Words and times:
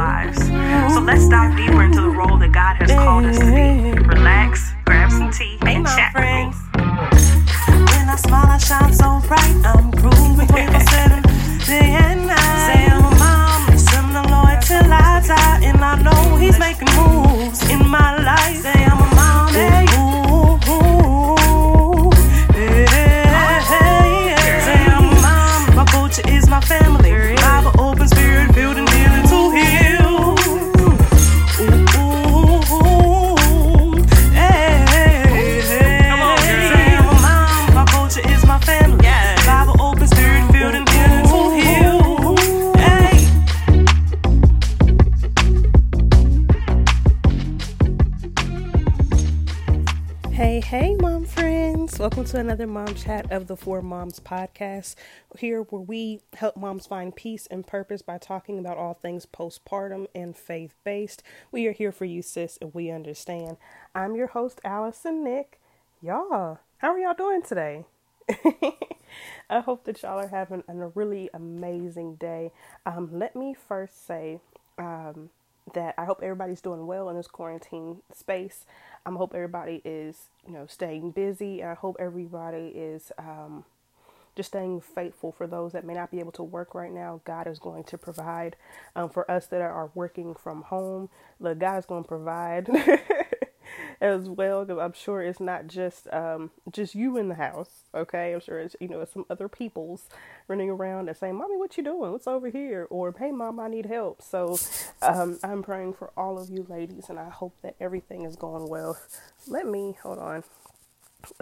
lives. 0.00 0.38
So 0.94 1.00
let's 1.00 1.28
dive 1.28 1.52
deeper 1.56 1.82
into 1.82 2.00
the 2.00 2.14
role 2.20 2.38
that 2.42 2.52
God 2.52 2.74
has 2.80 2.90
called 3.04 3.24
us 3.30 3.38
to 3.38 3.48
be. 3.58 3.68
Relax, 4.16 4.72
grab 4.86 5.10
some 5.10 5.30
tea, 5.30 5.58
and 5.72 5.84
chat 5.94 6.12
with 6.14 6.30
me. 6.36 6.44
When 7.90 8.06
I 8.14 8.16
smile, 8.16 8.50
I 8.56 8.58
shine 8.68 8.94
so 9.02 9.08
bright. 9.28 9.56
I'm 9.72 9.90
grooving 10.00 10.34
24 10.36 10.80
7, 10.80 11.22
day 11.68 11.88
and 12.06 12.20
night. 12.32 12.58
Say 12.66 12.82
I'm 12.94 13.04
a 13.04 13.14
mom, 13.22 13.78
send 13.88 14.10
the 14.16 14.24
Lord 14.34 14.58
till 14.68 14.90
I 15.04 15.20
die. 15.32 15.60
And 15.68 15.80
I 15.90 15.94
know 16.06 16.36
He's 16.42 16.58
making 16.58 16.90
moves 17.00 17.60
in 17.68 17.82
my 17.86 18.08
life. 18.14 18.19
Welcome 52.00 52.24
to 52.24 52.38
another 52.38 52.66
mom 52.66 52.94
chat 52.94 53.30
of 53.30 53.46
the 53.46 53.58
Four 53.58 53.82
Moms 53.82 54.20
podcast. 54.20 54.94
Here, 55.38 55.60
where 55.64 55.82
we 55.82 56.20
help 56.32 56.56
moms 56.56 56.86
find 56.86 57.14
peace 57.14 57.46
and 57.48 57.66
purpose 57.66 58.00
by 58.00 58.16
talking 58.16 58.58
about 58.58 58.78
all 58.78 58.94
things 58.94 59.26
postpartum 59.26 60.06
and 60.14 60.34
faith 60.34 60.74
based. 60.82 61.22
We 61.52 61.66
are 61.66 61.72
here 61.72 61.92
for 61.92 62.06
you, 62.06 62.22
sis, 62.22 62.56
and 62.62 62.72
we 62.72 62.90
understand. 62.90 63.58
I'm 63.94 64.16
your 64.16 64.28
host, 64.28 64.62
Allison 64.64 65.22
Nick. 65.22 65.60
Y'all, 66.00 66.60
how 66.78 66.92
are 66.94 66.98
y'all 66.98 67.12
doing 67.12 67.42
today? 67.42 67.84
I 69.50 69.60
hope 69.60 69.84
that 69.84 70.02
y'all 70.02 70.20
are 70.20 70.28
having 70.28 70.64
a 70.68 70.74
really 70.74 71.28
amazing 71.34 72.14
day. 72.14 72.50
Um, 72.86 73.10
let 73.12 73.36
me 73.36 73.52
first 73.52 74.06
say, 74.06 74.40
um, 74.78 75.28
that 75.74 75.94
I 75.98 76.04
hope 76.06 76.20
everybody's 76.22 76.60
doing 76.62 76.86
well 76.86 77.08
in 77.10 77.16
this 77.16 77.28
quarantine 77.28 77.98
space. 78.14 78.66
I 79.06 79.10
hope 79.12 79.34
everybody 79.34 79.82
is, 79.84 80.24
you 80.46 80.52
know, 80.54 80.66
staying 80.68 81.12
busy. 81.12 81.64
I 81.64 81.74
hope 81.74 81.96
everybody 82.00 82.68
is 82.74 83.12
um, 83.18 83.64
just 84.36 84.50
staying 84.50 84.80
faithful 84.80 85.32
for 85.32 85.46
those 85.46 85.72
that 85.72 85.84
may 85.84 85.94
not 85.94 86.10
be 86.10 86.20
able 86.20 86.32
to 86.32 86.42
work 86.42 86.74
right 86.74 86.92
now. 86.92 87.20
God 87.24 87.46
is 87.46 87.58
going 87.58 87.84
to 87.84 87.98
provide 87.98 88.56
um, 88.96 89.10
for 89.10 89.30
us 89.30 89.46
that 89.48 89.60
are 89.62 89.90
working 89.94 90.34
from 90.34 90.62
home. 90.62 91.10
Look, 91.40 91.58
God 91.60 91.78
is 91.78 91.86
going 91.86 92.04
to 92.04 92.08
provide 92.08 92.68
as 94.00 94.28
well 94.28 94.64
because 94.64 94.80
I'm 94.80 94.94
sure 94.94 95.22
it's 95.22 95.40
not 95.40 95.66
just 95.66 96.08
um, 96.12 96.50
just 96.72 96.94
you 96.94 97.16
in 97.16 97.28
the 97.28 97.34
house. 97.34 97.84
Okay, 97.94 98.32
I'm 98.32 98.40
sure 98.40 98.58
it's 98.58 98.76
you 98.80 98.88
know 98.88 99.00
it's 99.00 99.12
some 99.12 99.26
other 99.28 99.48
people's 99.48 100.04
running 100.48 100.70
around 100.70 101.08
and 101.08 101.16
saying, 101.16 101.36
"Mommy, 101.36 101.56
what 101.56 101.76
you 101.76 101.84
doing? 101.84 102.12
What's 102.12 102.26
over 102.26 102.48
here?" 102.48 102.86
Or, 102.90 103.14
"Hey, 103.18 103.30
mom, 103.30 103.60
I 103.60 103.68
need 103.68 103.86
help." 103.86 104.22
So 104.22 104.58
um, 105.02 105.38
I'm 105.42 105.62
praying 105.62 105.94
for 105.94 106.10
all 106.16 106.38
of 106.38 106.50
you 106.50 106.66
ladies, 106.68 107.08
and 107.08 107.18
I 107.18 107.28
hope 107.28 107.54
that 107.62 107.76
everything 107.80 108.24
is 108.24 108.36
going 108.36 108.68
well. 108.68 108.98
Let 109.46 109.66
me 109.66 109.96
hold 110.02 110.18
on. 110.18 110.44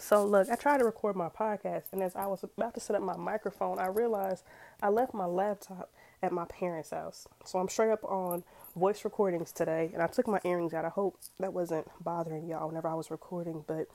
So 0.00 0.24
look, 0.24 0.48
I 0.50 0.56
tried 0.56 0.78
to 0.78 0.84
record 0.84 1.14
my 1.14 1.28
podcast, 1.28 1.92
and 1.92 2.02
as 2.02 2.16
I 2.16 2.26
was 2.26 2.42
about 2.42 2.74
to 2.74 2.80
set 2.80 2.96
up 2.96 3.02
my 3.02 3.16
microphone, 3.16 3.78
I 3.78 3.86
realized 3.86 4.42
I 4.82 4.88
left 4.88 5.14
my 5.14 5.26
laptop 5.26 5.90
at 6.22 6.32
my 6.32 6.44
parents' 6.46 6.90
house. 6.90 7.28
So 7.44 7.60
I'm 7.60 7.68
straight 7.68 7.90
up 7.90 8.04
on 8.04 8.42
voice 8.78 9.04
recordings 9.04 9.52
today, 9.52 9.90
and 9.92 10.02
I 10.02 10.06
took 10.06 10.28
my 10.28 10.40
earrings 10.44 10.72
out. 10.72 10.84
I 10.84 10.88
hope 10.90 11.18
that 11.40 11.52
wasn't 11.52 11.88
bothering 12.02 12.46
y'all 12.48 12.68
whenever 12.68 12.88
I 12.88 12.94
was 12.94 13.10
recording, 13.10 13.64
but 13.66 13.88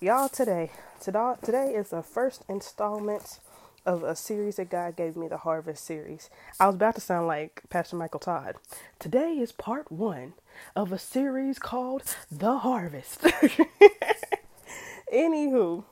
y'all 0.00 0.28
today, 0.28 0.70
today, 1.00 1.34
today 1.42 1.72
is 1.74 1.90
the 1.90 2.02
first 2.02 2.44
installment 2.48 3.40
of 3.86 4.02
a 4.02 4.14
series 4.14 4.56
that 4.56 4.68
God 4.68 4.96
gave 4.96 5.16
me, 5.16 5.28
the 5.28 5.38
Harvest 5.38 5.84
series. 5.84 6.28
I 6.60 6.66
was 6.66 6.74
about 6.74 6.94
to 6.96 7.00
sound 7.00 7.26
like 7.26 7.62
Pastor 7.70 7.96
Michael 7.96 8.20
Todd. 8.20 8.56
Today 8.98 9.32
is 9.32 9.50
part 9.50 9.90
one 9.90 10.34
of 10.76 10.92
a 10.92 10.98
series 10.98 11.58
called 11.58 12.02
The 12.30 12.58
Harvest. 12.58 13.22
Anywho, 15.12 15.84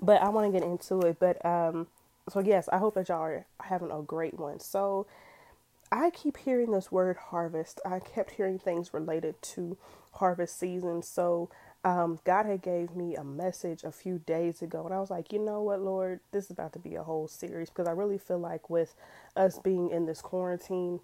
but 0.00 0.22
I 0.22 0.30
want 0.30 0.50
to 0.50 0.58
get 0.58 0.66
into 0.66 1.00
it. 1.00 1.18
But 1.20 1.44
um, 1.44 1.88
so 2.30 2.40
yes, 2.40 2.68
I 2.72 2.78
hope 2.78 2.94
that 2.94 3.08
y'all 3.08 3.20
are 3.20 3.44
having 3.60 3.90
a 3.90 4.00
great 4.00 4.38
one. 4.38 4.58
So 4.58 5.06
I 5.92 6.10
keep 6.10 6.38
hearing 6.38 6.72
this 6.72 6.92
word 6.92 7.18
harvest. 7.18 7.80
I 7.86 8.00
kept 8.00 8.32
hearing 8.32 8.60
things 8.60 8.94
related 8.94 9.42
to 9.42 9.78
harvest 10.14 10.58
season. 10.58 11.02
So 11.04 11.50
um, 11.84 12.20
God 12.24 12.46
had 12.46 12.62
gave 12.62 12.96
me 12.96 13.16
a 13.16 13.24
message 13.24 13.84
a 13.84 13.92
few 13.92 14.18
days 14.20 14.62
ago, 14.62 14.84
and 14.86 14.94
I 14.94 15.00
was 15.00 15.10
like, 15.10 15.32
you 15.32 15.40
know 15.40 15.62
what, 15.62 15.82
Lord, 15.82 16.20
this 16.32 16.46
is 16.46 16.52
about 16.52 16.74
to 16.74 16.80
be 16.80 16.96
a 16.96 17.04
whole 17.04 17.28
series 17.28 17.70
because 17.70 17.88
I 17.88 17.92
really 17.92 18.18
feel 18.18 18.40
like 18.40 18.70
with 18.70 18.96
us 19.36 19.60
being 19.60 19.90
in 19.90 20.06
this 20.06 20.22
quarantine 20.22 21.00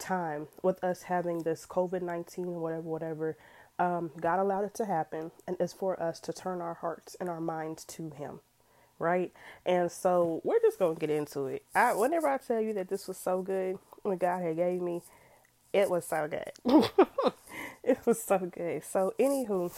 time, 0.00 0.48
with 0.62 0.84
us 0.84 1.04
having 1.04 1.44
this 1.44 1.66
COVID 1.66 2.02
nineteen, 2.02 2.46
whatever, 2.60 2.82
whatever, 2.82 3.38
um, 3.78 4.12
God 4.20 4.40
allowed 4.40 4.64
it 4.66 4.74
to 4.76 4.86
happen, 4.86 5.32
and 5.48 5.56
it's 5.60 5.74
for 5.74 6.02
us 6.02 6.20
to 6.22 6.34
turn 6.34 6.62
our 6.62 6.74
hearts 6.76 7.16
and 7.20 7.30
our 7.30 7.42
minds 7.42 7.84
to 7.86 8.10
Him, 8.10 8.40
right? 9.00 9.32
And 9.66 9.92
so 9.92 10.42
we're 10.44 10.60
just 10.60 10.78
gonna 10.78 10.96
get 10.96 11.10
into 11.10 11.46
it. 11.46 11.64
I, 11.74 11.94
whenever 11.94 12.28
I 12.28 12.38
tell 12.38 12.62
you 12.62 12.74
that 12.74 12.88
this 12.90 13.08
was 13.08 13.18
so 13.18 13.42
good, 13.42 13.78
when 14.04 14.18
God 14.18 14.42
had 14.42 14.56
gave 14.56 14.80
me, 14.80 15.02
it 15.72 15.90
was 15.90 16.06
so 16.06 16.28
good. 16.28 16.52
it 17.82 17.98
was 18.06 18.22
so 18.22 18.38
good. 18.38 18.84
So, 18.84 19.12
anywho, 19.18 19.72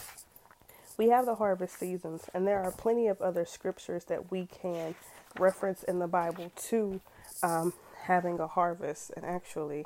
we 0.97 1.09
have 1.09 1.25
the 1.25 1.35
harvest 1.35 1.79
seasons, 1.79 2.25
and 2.33 2.45
there 2.45 2.61
are 2.61 2.71
plenty 2.71 3.07
of 3.07 3.21
other 3.21 3.45
scriptures 3.45 4.03
that 4.05 4.31
we 4.31 4.45
can 4.45 4.95
reference 5.39 5.83
in 5.83 5.99
the 5.99 6.07
Bible 6.07 6.51
to 6.67 7.01
um, 7.41 7.73
having 8.03 8.39
a 8.39 8.47
harvest. 8.47 9.11
And 9.15 9.25
actually, 9.25 9.85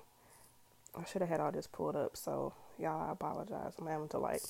I 0.98 1.06
should 1.06 1.22
have 1.22 1.30
had 1.30 1.40
all 1.40 1.52
this 1.52 1.68
pulled 1.68 1.96
up. 1.96 2.18
So, 2.18 2.54
y'all, 2.78 3.10
I 3.10 3.12
apologize. 3.12 3.74
I'm 3.80 3.88
having 3.88 4.10
to 4.10 4.18
like 4.18 4.42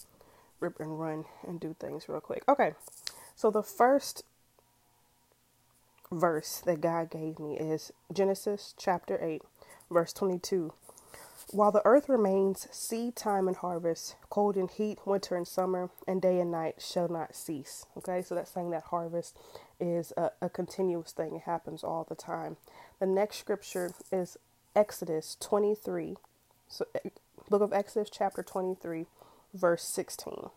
rip 0.60 0.80
and 0.80 1.00
run 1.00 1.26
and 1.46 1.60
do 1.60 1.76
things 1.80 2.08
real 2.08 2.22
quick. 2.22 2.44
Okay, 2.48 2.74
so 3.36 3.52
the 3.52 3.64
first 3.64 4.24
verse 6.12 6.62
that 6.66 6.82
God 6.82 7.10
gave 7.10 7.40
me 7.40 7.58
is 7.58 7.92
Genesis 8.12 8.74
chapter 8.78 9.18
8, 9.22 9.42
verse 9.92 10.14
22. 10.14 10.74
While 11.52 11.72
the 11.72 11.86
earth 11.86 12.08
remains, 12.08 12.68
seed 12.72 13.16
time 13.16 13.48
and 13.48 13.58
harvest, 13.58 14.16
cold 14.30 14.56
and 14.56 14.72
heat, 14.72 15.00
winter 15.06 15.36
and 15.36 15.48
summer, 15.48 15.90
and 16.08 16.22
day 16.22 16.40
and 16.40 16.50
night 16.50 16.76
shall 16.80 17.10
not 17.10 17.36
cease. 17.36 17.86
Okay, 17.98 18.22
so 18.22 18.36
that's 18.36 18.52
saying 18.52 18.70
that 18.72 18.84
harvest 18.84 19.38
is 19.80 20.14
a, 20.16 20.32
a 20.42 20.50
continuous 20.50 21.12
thing, 21.12 21.36
it 21.36 21.42
happens 21.42 21.84
all 21.84 22.06
the 22.08 22.16
time. 22.16 22.56
The 23.00 23.06
next 23.06 23.38
scripture 23.38 23.94
is 24.12 24.38
Exodus 24.76 25.36
23. 25.42 26.16
So, 26.70 26.86
eh, 26.96 27.10
book 27.50 27.62
of 27.62 27.74
Exodus, 27.74 28.10
chapter 28.10 28.44
23, 28.44 29.08
verse 29.54 29.84
16. 29.84 30.52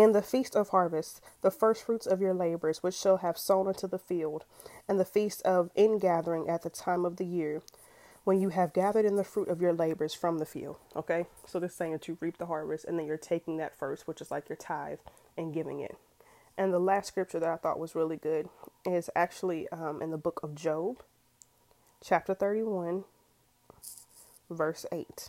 In 0.00 0.12
the 0.12 0.22
feast 0.22 0.56
of 0.56 0.70
harvest, 0.70 1.20
the 1.42 1.50
first 1.50 1.84
fruits 1.84 2.06
of 2.06 2.22
your 2.22 2.32
labors, 2.32 2.82
which 2.82 2.94
shall 2.94 3.18
have 3.18 3.36
sown 3.36 3.68
into 3.68 3.86
the 3.86 3.98
field, 3.98 4.46
and 4.88 4.98
the 4.98 5.04
feast 5.04 5.42
of 5.42 5.68
ingathering 5.74 6.48
at 6.48 6.62
the 6.62 6.70
time 6.70 7.04
of 7.04 7.18
the 7.18 7.26
year, 7.26 7.60
when 8.24 8.40
you 8.40 8.48
have 8.48 8.72
gathered 8.72 9.04
in 9.04 9.16
the 9.16 9.24
fruit 9.24 9.48
of 9.48 9.60
your 9.60 9.74
labors 9.74 10.14
from 10.14 10.38
the 10.38 10.46
field. 10.46 10.76
Okay, 10.96 11.26
so 11.46 11.60
this 11.60 11.74
saying 11.74 11.92
that 11.92 12.08
you 12.08 12.16
reap 12.18 12.38
the 12.38 12.46
harvest, 12.46 12.86
and 12.86 12.98
then 12.98 13.04
you're 13.04 13.18
taking 13.18 13.58
that 13.58 13.78
first, 13.78 14.08
which 14.08 14.22
is 14.22 14.30
like 14.30 14.48
your 14.48 14.56
tithe, 14.56 15.00
and 15.36 15.52
giving 15.52 15.80
it. 15.80 15.98
And 16.56 16.72
the 16.72 16.78
last 16.78 17.08
scripture 17.08 17.38
that 17.38 17.50
I 17.50 17.56
thought 17.56 17.78
was 17.78 17.94
really 17.94 18.16
good 18.16 18.48
is 18.86 19.10
actually 19.14 19.68
um, 19.68 20.00
in 20.00 20.12
the 20.12 20.16
book 20.16 20.40
of 20.42 20.54
Job, 20.54 21.02
chapter 22.02 22.32
31, 22.32 23.04
verse 24.48 24.86
8. 24.90 25.28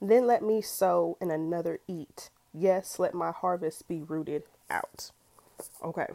Then 0.00 0.28
let 0.28 0.44
me 0.44 0.62
sow 0.62 1.16
and 1.20 1.32
another 1.32 1.80
eat. 1.88 2.30
Yes, 2.52 2.98
let 2.98 3.14
my 3.14 3.30
harvest 3.32 3.86
be 3.88 4.02
rooted 4.02 4.44
out. 4.70 5.10
Okay. 5.82 6.06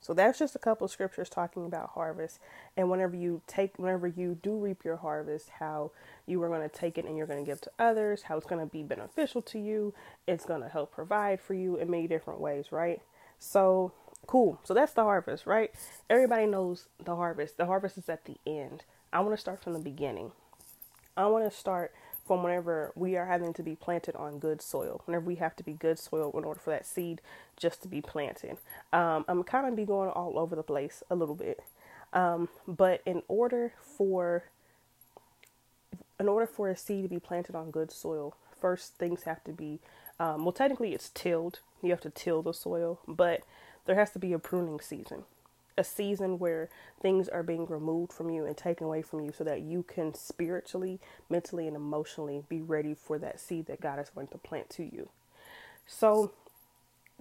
So 0.00 0.12
that's 0.12 0.40
just 0.40 0.56
a 0.56 0.58
couple 0.58 0.88
scriptures 0.88 1.28
talking 1.28 1.64
about 1.64 1.90
harvest. 1.90 2.40
And 2.76 2.90
whenever 2.90 3.14
you 3.14 3.40
take, 3.46 3.78
whenever 3.78 4.08
you 4.08 4.36
do 4.42 4.56
reap 4.56 4.84
your 4.84 4.96
harvest, 4.96 5.48
how 5.60 5.92
you 6.26 6.42
are 6.42 6.48
going 6.48 6.68
to 6.68 6.76
take 6.76 6.98
it 6.98 7.04
and 7.04 7.16
you're 7.16 7.28
going 7.28 7.44
to 7.44 7.48
give 7.48 7.60
to 7.60 7.70
others, 7.78 8.22
how 8.22 8.36
it's 8.36 8.46
going 8.46 8.60
to 8.60 8.70
be 8.70 8.82
beneficial 8.82 9.40
to 9.42 9.60
you. 9.60 9.94
It's 10.26 10.44
going 10.44 10.60
to 10.62 10.68
help 10.68 10.90
provide 10.92 11.40
for 11.40 11.54
you 11.54 11.76
in 11.76 11.88
many 11.88 12.08
different 12.08 12.40
ways, 12.40 12.72
right? 12.72 13.00
So 13.38 13.92
cool. 14.26 14.58
So 14.64 14.74
that's 14.74 14.92
the 14.92 15.04
harvest, 15.04 15.46
right? 15.46 15.70
Everybody 16.10 16.46
knows 16.46 16.88
the 17.04 17.14
harvest. 17.14 17.56
The 17.56 17.66
harvest 17.66 17.96
is 17.96 18.08
at 18.08 18.24
the 18.24 18.36
end. 18.44 18.82
I 19.12 19.20
want 19.20 19.34
to 19.34 19.40
start 19.40 19.62
from 19.62 19.72
the 19.72 19.78
beginning. 19.78 20.32
I 21.16 21.26
want 21.26 21.48
to 21.48 21.56
start 21.56 21.92
from 22.24 22.42
whenever 22.42 22.92
we 22.94 23.16
are 23.16 23.26
having 23.26 23.52
to 23.54 23.62
be 23.62 23.74
planted 23.74 24.14
on 24.16 24.38
good 24.38 24.62
soil, 24.62 25.02
whenever 25.06 25.24
we 25.24 25.36
have 25.36 25.56
to 25.56 25.64
be 25.64 25.72
good 25.72 25.98
soil 25.98 26.32
in 26.36 26.44
order 26.44 26.60
for 26.60 26.70
that 26.70 26.86
seed 26.86 27.20
just 27.56 27.82
to 27.82 27.88
be 27.88 28.00
planted. 28.00 28.58
Um, 28.92 29.24
I'm 29.28 29.42
kind 29.42 29.66
of 29.66 29.76
be 29.76 29.84
going 29.84 30.10
all 30.10 30.38
over 30.38 30.54
the 30.54 30.62
place 30.62 31.02
a 31.10 31.14
little 31.14 31.34
bit. 31.34 31.60
Um, 32.12 32.48
but 32.68 33.00
in 33.06 33.22
order 33.28 33.72
for 33.80 34.44
in 36.20 36.28
order 36.28 36.46
for 36.46 36.68
a 36.70 36.76
seed 36.76 37.04
to 37.04 37.08
be 37.08 37.18
planted 37.18 37.56
on 37.56 37.70
good 37.70 37.90
soil, 37.90 38.36
first 38.60 38.94
things 38.94 39.24
have 39.24 39.42
to 39.42 39.50
be, 39.50 39.80
um, 40.20 40.44
well, 40.44 40.52
technically 40.52 40.94
it's 40.94 41.08
tilled. 41.08 41.58
You 41.82 41.90
have 41.90 42.00
to 42.02 42.10
till 42.10 42.42
the 42.42 42.54
soil, 42.54 43.00
but 43.08 43.40
there 43.86 43.96
has 43.96 44.12
to 44.12 44.20
be 44.20 44.32
a 44.32 44.38
pruning 44.38 44.78
season, 44.78 45.24
a 45.78 45.84
season 45.84 46.38
where 46.38 46.68
things 47.00 47.28
are 47.28 47.42
being 47.42 47.66
removed 47.66 48.12
from 48.12 48.30
you 48.30 48.44
and 48.46 48.56
taken 48.56 48.86
away 48.86 49.02
from 49.02 49.20
you 49.20 49.32
so 49.36 49.44
that 49.44 49.62
you 49.62 49.82
can 49.82 50.14
spiritually, 50.14 51.00
mentally, 51.30 51.66
and 51.66 51.76
emotionally 51.76 52.44
be 52.48 52.60
ready 52.60 52.94
for 52.94 53.18
that 53.18 53.40
seed 53.40 53.66
that 53.66 53.80
God 53.80 53.98
is 53.98 54.10
going 54.10 54.28
to 54.28 54.38
plant 54.38 54.70
to 54.70 54.84
you. 54.84 55.08
So, 55.86 56.32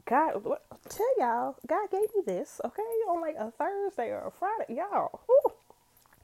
God, 0.06 0.44
what, 0.44 0.63
tell 0.89 1.19
y'all, 1.19 1.56
God 1.68 1.89
gave 1.92 2.13
me 2.15 2.21
this, 2.25 2.62
okay, 2.65 2.81
on 3.09 3.21
like 3.21 3.36
a 3.38 3.51
Thursday 3.51 4.09
or 4.09 4.27
a 4.27 4.31
Friday, 4.31 4.75
y'all. 4.75 5.21
Whew. 5.27 5.53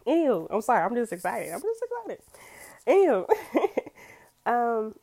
Ew, 0.07 0.47
I'm 0.49 0.61
sorry, 0.61 0.83
I'm 0.83 0.95
just 0.95 1.13
excited. 1.13 1.51
I'm 1.53 1.61
just 1.61 1.83
excited. 1.83 2.23
Ew. 2.87 3.27
um, 4.51 4.95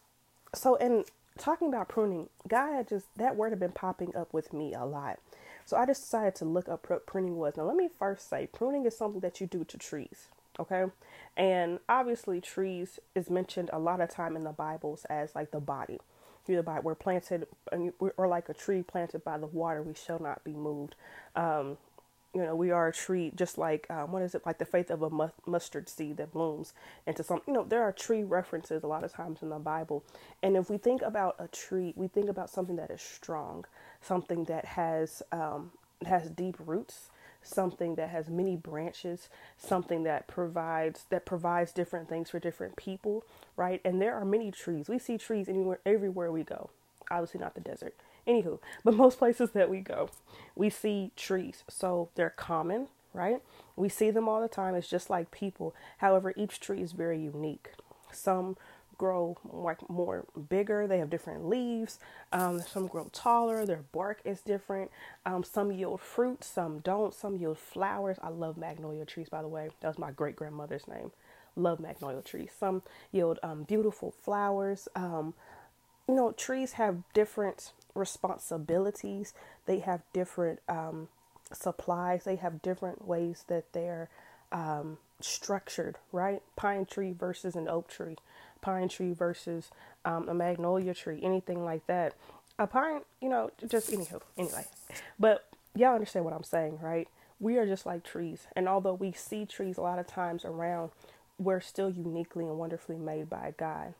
so 0.55 0.76
in 0.76 1.05
talking 1.38 1.69
about 1.69 1.88
pruning, 1.88 2.29
God 2.49 2.73
had 2.75 2.88
just 2.88 3.06
that 3.17 3.37
word 3.37 3.50
had 3.50 3.61
been 3.61 3.73
popping 3.73 4.15
up 4.17 4.32
with 4.32 4.53
me 4.53 4.75
a 4.75 4.85
lot. 4.85 5.19
So 5.64 5.76
I 5.76 5.87
just 5.87 6.02
decided 6.02 6.34
to 6.37 6.44
look 6.44 6.69
up 6.69 6.88
what 6.88 7.06
pruning 7.06 7.37
was. 7.37 7.56
Now 7.56 7.64
let 7.64 7.76
me 7.76 7.88
first 7.99 8.28
say 8.28 8.49
pruning 8.52 8.84
is 8.84 8.96
something 8.96 9.20
that 9.20 9.40
you 9.40 9.46
do 9.46 9.64
to 9.64 9.78
trees. 9.78 10.28
Okay. 10.58 10.84
And 11.37 11.81
obviously 11.88 12.40
trees 12.40 13.00
is 13.14 13.31
mentioned 13.31 13.70
a 13.72 13.78
lot 13.78 14.00
of 14.00 14.11
time 14.11 14.37
in 14.37 14.44
the 14.44 14.52
Bibles 14.52 15.05
as 15.06 15.34
like 15.34 15.50
the 15.50 15.61
body. 15.61 15.99
Through 16.44 16.56
the 16.56 16.62
Bible, 16.62 16.82
we're 16.82 16.94
planted, 16.94 17.46
or 17.99 18.28
like 18.28 18.50
a 18.50 18.55
tree 18.55 18.82
planted 18.82 19.25
by 19.25 19.38
the 19.38 19.46
water, 19.46 19.82
we 19.82 19.94
shall 19.94 20.19
not 20.19 20.44
be 20.44 20.52
moved. 20.52 20.94
Um, 21.34 21.78
you 22.35 22.43
know, 22.43 22.55
we 22.57 22.71
are 22.71 22.89
a 22.89 22.93
tree, 22.93 23.33
just 23.35 23.59
like 23.59 23.87
um, 23.91 24.13
what 24.13 24.23
is 24.23 24.35
it, 24.35 24.45
like 24.45 24.59
the 24.59 24.65
faith 24.65 24.91
of 24.91 25.03
a 25.03 25.31
mustard 25.47 25.89
seed 25.89 26.17
that 26.19 26.33
blooms 26.33 26.73
into 27.07 27.23
some. 27.23 27.41
You 27.47 27.53
know, 27.53 27.65
there 27.65 27.83
are 27.83 27.93
tree 27.93 28.25
references 28.25 28.83
a 28.83 28.87
lot 28.89 29.05
of 29.05 29.13
times 29.13 29.43
in 29.43 29.51
the 29.51 29.59
Bible, 29.59 30.05
and 30.43 30.57
if 30.57 30.69
we 30.69 30.79
think 30.79 31.03
about 31.03 31.37
a 31.39 31.49
tree, 31.49 31.93
we 31.97 32.09
think 32.09 32.29
about 32.29 32.51
something 32.51 32.77
that 32.77 32.91
is 32.91 33.01
strong, 33.01 33.65
something 34.01 34.45
that 34.45 34.65
has 34.65 35.23
um, 35.33 35.71
has 36.07 36.29
deep 36.31 36.57
roots, 36.59 37.11
something 37.43 37.95
that 37.95 38.11
has 38.11 38.29
many 38.29 38.57
branches, 38.57 39.29
something 39.57 40.03
that 40.05 40.27
provides 40.27 41.05
that 41.11 41.25
provides 41.27 41.73
different 41.73 42.09
things 42.09 42.31
for 42.31 42.41
different 42.41 42.77
people, 42.77 43.25
right? 43.57 43.81
And 43.85 44.03
there 44.03 44.15
are 44.17 44.25
many 44.25 44.51
trees. 44.51 44.89
We 44.89 44.99
see 44.99 45.19
trees 45.19 45.49
anywhere, 45.49 45.81
everywhere 45.87 46.33
we 46.33 46.43
go. 46.43 46.71
Obviously, 47.11 47.41
not 47.41 47.55
the 47.55 47.61
desert 47.61 47.95
Anywho, 48.26 48.59
but 48.85 48.94
most 48.94 49.19
places 49.19 49.50
that 49.53 49.71
we 49.71 49.81
go, 49.81 50.11
we 50.56 50.71
see 50.71 51.12
trees. 51.17 51.65
So 51.69 52.11
they're 52.15 52.31
common, 52.31 52.88
right? 53.12 53.43
We 53.76 53.88
see 53.88 54.11
them 54.11 54.29
all 54.29 54.41
the 54.41 54.49
time. 54.49 54.75
It's 54.75 54.88
just 54.88 55.11
like 55.11 55.31
people. 55.31 55.75
However, 55.99 56.32
each 56.37 56.61
tree 56.61 56.82
is 56.82 56.93
very 56.93 57.19
unique. 57.21 57.73
Some 58.12 58.56
grow 58.99 59.37
like 59.44 59.88
more 59.91 60.25
bigger. 60.49 60.87
They 60.87 60.99
have 60.99 61.11
different 61.11 61.49
leaves. 61.49 61.99
Um, 62.32 62.61
some 62.62 62.87
grow 62.87 63.11
taller. 63.12 63.67
Their 63.67 63.85
bark 63.93 64.21
is 64.25 64.41
different. 64.41 64.91
Um, 65.26 65.44
some 65.44 65.73
yield 65.73 66.00
fruit. 66.00 66.44
Some 66.44 66.81
don't. 66.81 67.15
Some 67.15 67.37
yield 67.37 67.59
flowers. 67.59 68.19
I 68.23 68.29
love 68.31 68.56
magnolia 68.56 69.05
trees, 69.05 69.29
by 69.29 69.43
the 69.43 69.49
way. 69.49 69.71
That 69.81 69.88
was 69.88 69.99
my 69.99 70.12
great 70.12 70.37
grandmother's 70.37 70.88
name. 70.88 71.12
Love 71.56 71.81
magnolia 71.81 72.23
trees. 72.23 72.50
Some 72.59 72.82
yield 73.12 73.38
um, 73.43 73.65
beautiful 73.65 74.12
flowers. 74.12 74.88
Um, 74.97 75.35
you 76.09 76.15
know, 76.15 76.32
trees 76.32 76.75
have 76.75 76.99
different 77.15 77.73
responsibilities, 77.94 79.32
they 79.67 79.81
have 79.81 80.02
different 80.12 80.61
um, 80.69 81.08
supplies, 81.52 82.25
they 82.25 82.37
have 82.37 82.62
different 82.62 83.06
ways 83.06 83.44
that 83.49 83.73
they're 83.73 84.08
um, 84.52 84.99
structured, 85.20 85.96
right? 86.12 86.43
Pine 86.56 86.87
tree 86.87 87.12
versus 87.12 87.55
an 87.56 87.69
oak 87.69 87.88
tree, 87.88 88.17
pine 88.61 88.88
tree 88.88 89.12
versus 89.12 89.70
um, 90.05 90.29
a 90.29 90.35
magnolia 90.35 90.94
tree, 90.94 91.20
anything 91.23 91.64
like 91.64 91.87
that. 91.87 92.14
A 92.58 92.67
pine, 92.67 93.00
you 93.20 93.29
know, 93.29 93.50
just 93.67 93.93
anyhow, 93.93 94.20
anyway. 94.38 94.64
But 95.19 95.47
y'all 95.75 95.94
understand 95.94 96.25
what 96.25 96.35
I'm 96.35 96.44
saying, 96.44 96.79
right? 96.81 97.08
We 97.40 97.58
are 97.58 97.67
just 97.67 97.85
like 97.85 98.05
trees, 98.05 98.47
and 98.55 98.69
although 98.69 98.94
we 98.94 99.12
see 99.12 99.44
trees 99.44 99.76
a 99.76 99.82
lot 99.82 99.99
of 99.99 100.06
times 100.06 100.44
around, 100.44 100.93
we're 101.37 101.61
still 101.61 101.90
uniquely 101.90 102.44
and 102.44 102.58
wonderfully 102.58 102.97
made 102.97 103.29
by 103.29 103.55
God 103.56 103.94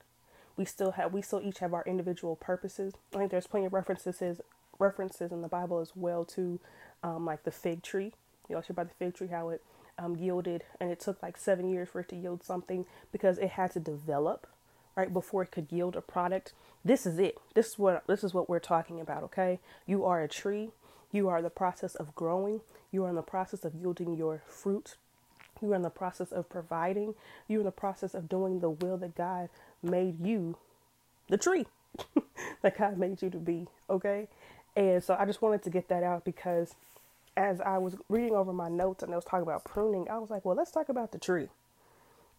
we 0.57 0.65
still 0.65 0.91
have 0.91 1.13
we 1.13 1.21
still 1.21 1.41
each 1.41 1.59
have 1.59 1.73
our 1.73 1.83
individual 1.85 2.35
purposes. 2.35 2.93
I 3.13 3.19
think 3.19 3.31
there's 3.31 3.47
plenty 3.47 3.65
of 3.65 3.73
references 3.73 4.41
references 4.79 5.31
in 5.31 5.41
the 5.41 5.47
Bible 5.47 5.79
as 5.79 5.91
well 5.95 6.25
to 6.25 6.59
um, 7.03 7.25
like 7.25 7.43
the 7.43 7.51
fig 7.51 7.83
tree. 7.83 8.13
You 8.49 8.55
know, 8.55 8.63
about 8.69 8.89
the 8.89 8.95
fig 8.95 9.15
tree 9.15 9.27
how 9.27 9.49
it 9.49 9.63
um, 9.97 10.15
yielded 10.15 10.63
and 10.79 10.91
it 10.91 10.99
took 10.99 11.21
like 11.23 11.37
seven 11.37 11.69
years 11.69 11.89
for 11.89 12.01
it 12.01 12.09
to 12.09 12.15
yield 12.15 12.43
something 12.43 12.85
because 13.11 13.37
it 13.37 13.51
had 13.51 13.71
to 13.71 13.79
develop 13.79 14.47
right 14.95 15.11
before 15.11 15.43
it 15.43 15.51
could 15.51 15.71
yield 15.71 15.95
a 15.95 16.01
product. 16.01 16.53
This 16.83 17.05
is 17.05 17.19
it. 17.19 17.37
This 17.53 17.71
is 17.71 17.79
what 17.79 18.05
this 18.07 18.23
is 18.23 18.33
what 18.33 18.49
we're 18.49 18.59
talking 18.59 18.99
about. 18.99 19.23
Okay, 19.23 19.59
you 19.85 20.05
are 20.05 20.21
a 20.21 20.27
tree. 20.27 20.69
You 21.11 21.29
are 21.29 21.41
the 21.41 21.49
process 21.49 21.95
of 21.95 22.13
growing. 22.15 22.61
You 22.91 23.05
are 23.05 23.09
in 23.09 23.15
the 23.15 23.21
process 23.21 23.65
of 23.65 23.73
yielding 23.75 24.15
your 24.15 24.43
fruit. 24.47 24.95
You 25.65 25.73
are 25.73 25.75
in 25.75 25.81
the 25.81 25.89
process 25.89 26.31
of 26.31 26.49
providing. 26.49 27.15
You 27.47 27.57
are 27.57 27.61
in 27.61 27.65
the 27.65 27.71
process 27.71 28.13
of 28.13 28.29
doing 28.29 28.59
the 28.59 28.69
will 28.69 28.97
that 28.97 29.15
God 29.15 29.49
made 29.83 30.25
you 30.25 30.57
the 31.29 31.37
tree 31.37 31.65
that 32.61 32.77
God 32.77 32.97
made 32.97 33.21
you 33.21 33.29
to 33.31 33.37
be. 33.37 33.67
Okay. 33.89 34.27
And 34.75 35.03
so 35.03 35.15
I 35.19 35.25
just 35.25 35.41
wanted 35.41 35.63
to 35.63 35.69
get 35.69 35.87
that 35.89 36.03
out 36.03 36.25
because 36.25 36.75
as 37.37 37.61
I 37.61 37.77
was 37.79 37.95
reading 38.09 38.35
over 38.35 38.53
my 38.53 38.69
notes 38.69 39.03
and 39.03 39.11
I 39.11 39.15
was 39.15 39.25
talking 39.25 39.43
about 39.43 39.65
pruning, 39.65 40.07
I 40.09 40.17
was 40.19 40.29
like, 40.29 40.45
well, 40.45 40.55
let's 40.55 40.71
talk 40.71 40.89
about 40.89 41.11
the 41.11 41.19
tree. 41.19 41.49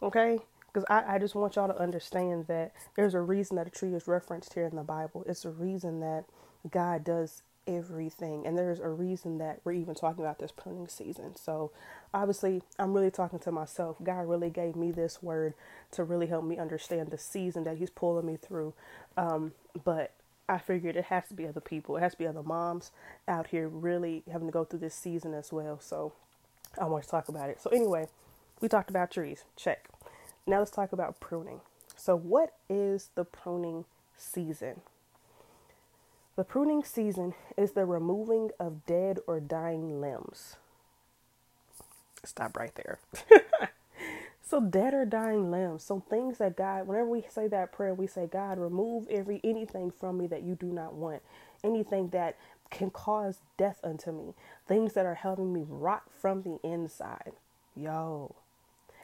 Okay. 0.02 0.38
Because 0.72 0.84
I, 0.90 1.16
I 1.16 1.18
just 1.18 1.34
want 1.34 1.56
y'all 1.56 1.68
to 1.68 1.80
understand 1.80 2.46
that 2.48 2.72
there's 2.96 3.14
a 3.14 3.20
reason 3.20 3.56
that 3.56 3.66
a 3.66 3.70
tree 3.70 3.94
is 3.94 4.06
referenced 4.06 4.54
here 4.54 4.66
in 4.66 4.76
the 4.76 4.82
Bible. 4.82 5.24
It's 5.26 5.44
a 5.44 5.50
reason 5.50 6.00
that 6.00 6.26
God 6.70 7.04
does 7.04 7.42
everything. 7.66 8.46
And 8.46 8.56
there's 8.56 8.80
a 8.80 8.88
reason 8.88 9.38
that 9.38 9.60
we're 9.64 9.72
even 9.72 9.94
talking 9.94 10.24
about 10.24 10.38
this 10.38 10.52
pruning 10.52 10.88
season. 10.88 11.36
So 11.36 11.72
obviously, 12.14 12.62
I'm 12.78 12.92
really 12.92 13.10
talking 13.10 13.38
to 13.40 13.52
myself. 13.52 13.96
God 14.02 14.28
really 14.28 14.50
gave 14.50 14.76
me 14.76 14.90
this 14.90 15.22
word 15.22 15.54
to 15.92 16.04
really 16.04 16.26
help 16.26 16.44
me 16.44 16.58
understand 16.58 17.10
the 17.10 17.18
season 17.18 17.64
that 17.64 17.78
He's 17.78 17.90
pulling 17.90 18.26
me 18.26 18.36
through. 18.36 18.74
Um, 19.16 19.52
but 19.84 20.12
I 20.48 20.58
figured 20.58 20.96
it 20.96 21.06
has 21.06 21.28
to 21.28 21.34
be 21.34 21.46
other 21.46 21.60
people. 21.60 21.96
It 21.96 22.00
has 22.00 22.12
to 22.12 22.18
be 22.18 22.26
other 22.26 22.42
moms 22.42 22.92
out 23.26 23.48
here 23.48 23.68
really 23.68 24.22
having 24.30 24.46
to 24.46 24.52
go 24.52 24.64
through 24.64 24.80
this 24.80 24.94
season 24.94 25.34
as 25.34 25.52
well. 25.52 25.80
So 25.80 26.12
I 26.80 26.84
want 26.86 27.04
to 27.04 27.10
talk 27.10 27.28
about 27.28 27.50
it. 27.50 27.60
So 27.60 27.70
anyway, 27.70 28.08
we 28.60 28.68
talked 28.68 28.90
about 28.90 29.10
trees. 29.10 29.44
Check. 29.56 29.88
Now 30.46 30.60
let's 30.60 30.70
talk 30.70 30.92
about 30.92 31.18
pruning. 31.20 31.60
So 31.96 32.16
what 32.16 32.54
is 32.68 33.10
the 33.14 33.24
pruning 33.24 33.86
season? 34.16 34.82
The 36.36 36.44
pruning 36.44 36.84
season 36.84 37.34
is 37.56 37.72
the 37.72 37.86
removing 37.86 38.50
of 38.60 38.84
dead 38.84 39.20
or 39.26 39.40
dying 39.40 40.02
limbs. 40.02 40.56
Stop 42.24 42.58
right 42.58 42.74
there. 42.74 42.98
so 44.42 44.60
dead 44.60 44.92
or 44.92 45.06
dying 45.06 45.50
limbs. 45.50 45.82
So 45.82 46.04
things 46.10 46.36
that 46.36 46.56
God, 46.56 46.86
whenever 46.86 47.08
we 47.08 47.24
say 47.30 47.48
that 47.48 47.72
prayer, 47.72 47.94
we 47.94 48.06
say, 48.06 48.26
God, 48.26 48.58
remove 48.58 49.08
every 49.08 49.40
anything 49.42 49.90
from 49.90 50.18
me 50.18 50.26
that 50.26 50.42
you 50.42 50.54
do 50.54 50.66
not 50.66 50.92
want. 50.92 51.22
Anything 51.64 52.08
that 52.08 52.36
can 52.68 52.90
cause 52.90 53.38
death 53.56 53.80
unto 53.82 54.12
me. 54.12 54.34
Things 54.68 54.92
that 54.92 55.06
are 55.06 55.14
helping 55.14 55.54
me 55.54 55.64
rot 55.66 56.02
from 56.20 56.42
the 56.42 56.58
inside. 56.62 57.32
Yo. 57.74 58.34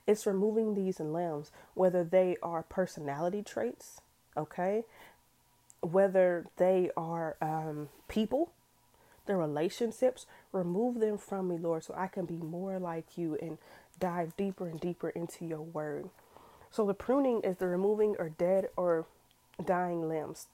It's 0.07 0.27
removing 0.27 0.75
these 0.75 1.01
limbs, 1.01 1.51
whether 1.75 2.05
they 2.05 2.37
are 2.43 2.63
personality 2.63 3.43
traits, 3.43 4.01
okay? 4.37 4.85
Whether 5.83 6.47
they 6.57 6.91
are 6.97 7.37
um, 7.43 7.89
people, 8.09 8.51
their 9.27 9.37
relationships, 9.37 10.27
remove 10.53 11.01
them 11.01 11.19
from 11.19 11.49
me, 11.49 11.59
Lord, 11.59 11.85
so 11.85 11.95
I 11.97 12.07
can 12.07 12.25
be 12.25 12.37
more 12.37 12.79
like 12.79 13.19
you 13.19 13.37
and 13.43 13.59
dive 13.99 14.37
deeper 14.37 14.69
and 14.69 14.81
deeper 14.81 15.11
into 15.11 15.45
your 15.45 15.61
word. 15.61 16.09
So 16.71 16.87
the 16.87 16.95
pruning 16.95 17.43
is 17.43 17.59
the 17.59 17.67
removing 17.67 18.17
or 18.19 18.31
dead 18.31 18.69
or 18.77 19.07
dying 19.63 20.09
limbs. 20.09 20.47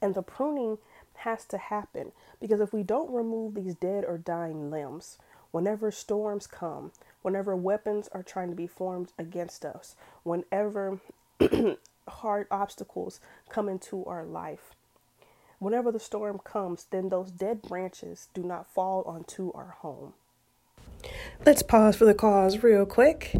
And 0.00 0.14
the 0.14 0.22
pruning 0.22 0.78
has 1.16 1.44
to 1.46 1.58
happen 1.58 2.12
because 2.40 2.60
if 2.60 2.72
we 2.72 2.82
don't 2.82 3.10
remove 3.10 3.54
these 3.54 3.74
dead 3.74 4.04
or 4.04 4.18
dying 4.18 4.70
limbs, 4.70 5.18
whenever 5.50 5.90
storms 5.90 6.46
come, 6.46 6.92
whenever 7.22 7.56
weapons 7.56 8.08
are 8.12 8.22
trying 8.22 8.50
to 8.50 8.56
be 8.56 8.66
formed 8.66 9.12
against 9.18 9.64
us, 9.64 9.96
whenever 10.22 11.00
hard 12.08 12.46
obstacles 12.50 13.20
come 13.48 13.68
into 13.68 14.04
our 14.04 14.24
life. 14.24 14.74
Whenever 15.58 15.90
the 15.90 16.00
storm 16.00 16.38
comes, 16.38 16.86
then 16.90 17.08
those 17.08 17.30
dead 17.30 17.62
branches 17.62 18.28
do 18.34 18.42
not 18.42 18.72
fall 18.72 19.02
onto 19.06 19.52
our 19.54 19.76
home. 19.80 20.12
Let's 21.44 21.62
pause 21.62 21.96
for 21.96 22.04
the 22.04 22.14
cause 22.14 22.62
real 22.62 22.84
quick. 22.84 23.34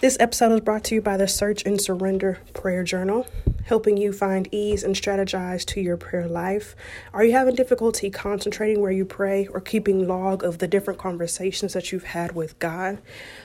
This 0.00 0.16
episode 0.18 0.52
is 0.52 0.60
brought 0.60 0.84
to 0.84 0.94
you 0.94 1.02
by 1.02 1.16
the 1.16 1.28
Search 1.28 1.64
and 1.64 1.80
Surrender 1.80 2.40
Prayer 2.54 2.82
Journal. 2.82 3.26
Helping 3.64 3.96
you 3.96 4.12
find 4.12 4.48
ease 4.52 4.82
and 4.82 4.94
strategize 4.94 5.64
to 5.66 5.80
your 5.80 5.96
prayer 5.96 6.28
life? 6.28 6.74
Are 7.12 7.24
you 7.24 7.32
having 7.32 7.54
difficulty 7.54 8.10
concentrating 8.10 8.80
where 8.80 8.90
you 8.90 9.04
pray 9.04 9.46
or 9.46 9.60
keeping 9.60 10.06
log 10.06 10.42
of 10.42 10.58
the 10.58 10.68
different 10.68 10.98
conversations 10.98 11.72
that 11.72 11.92
you've 11.92 12.04
had 12.04 12.34
with 12.34 12.58
God? 12.58 12.98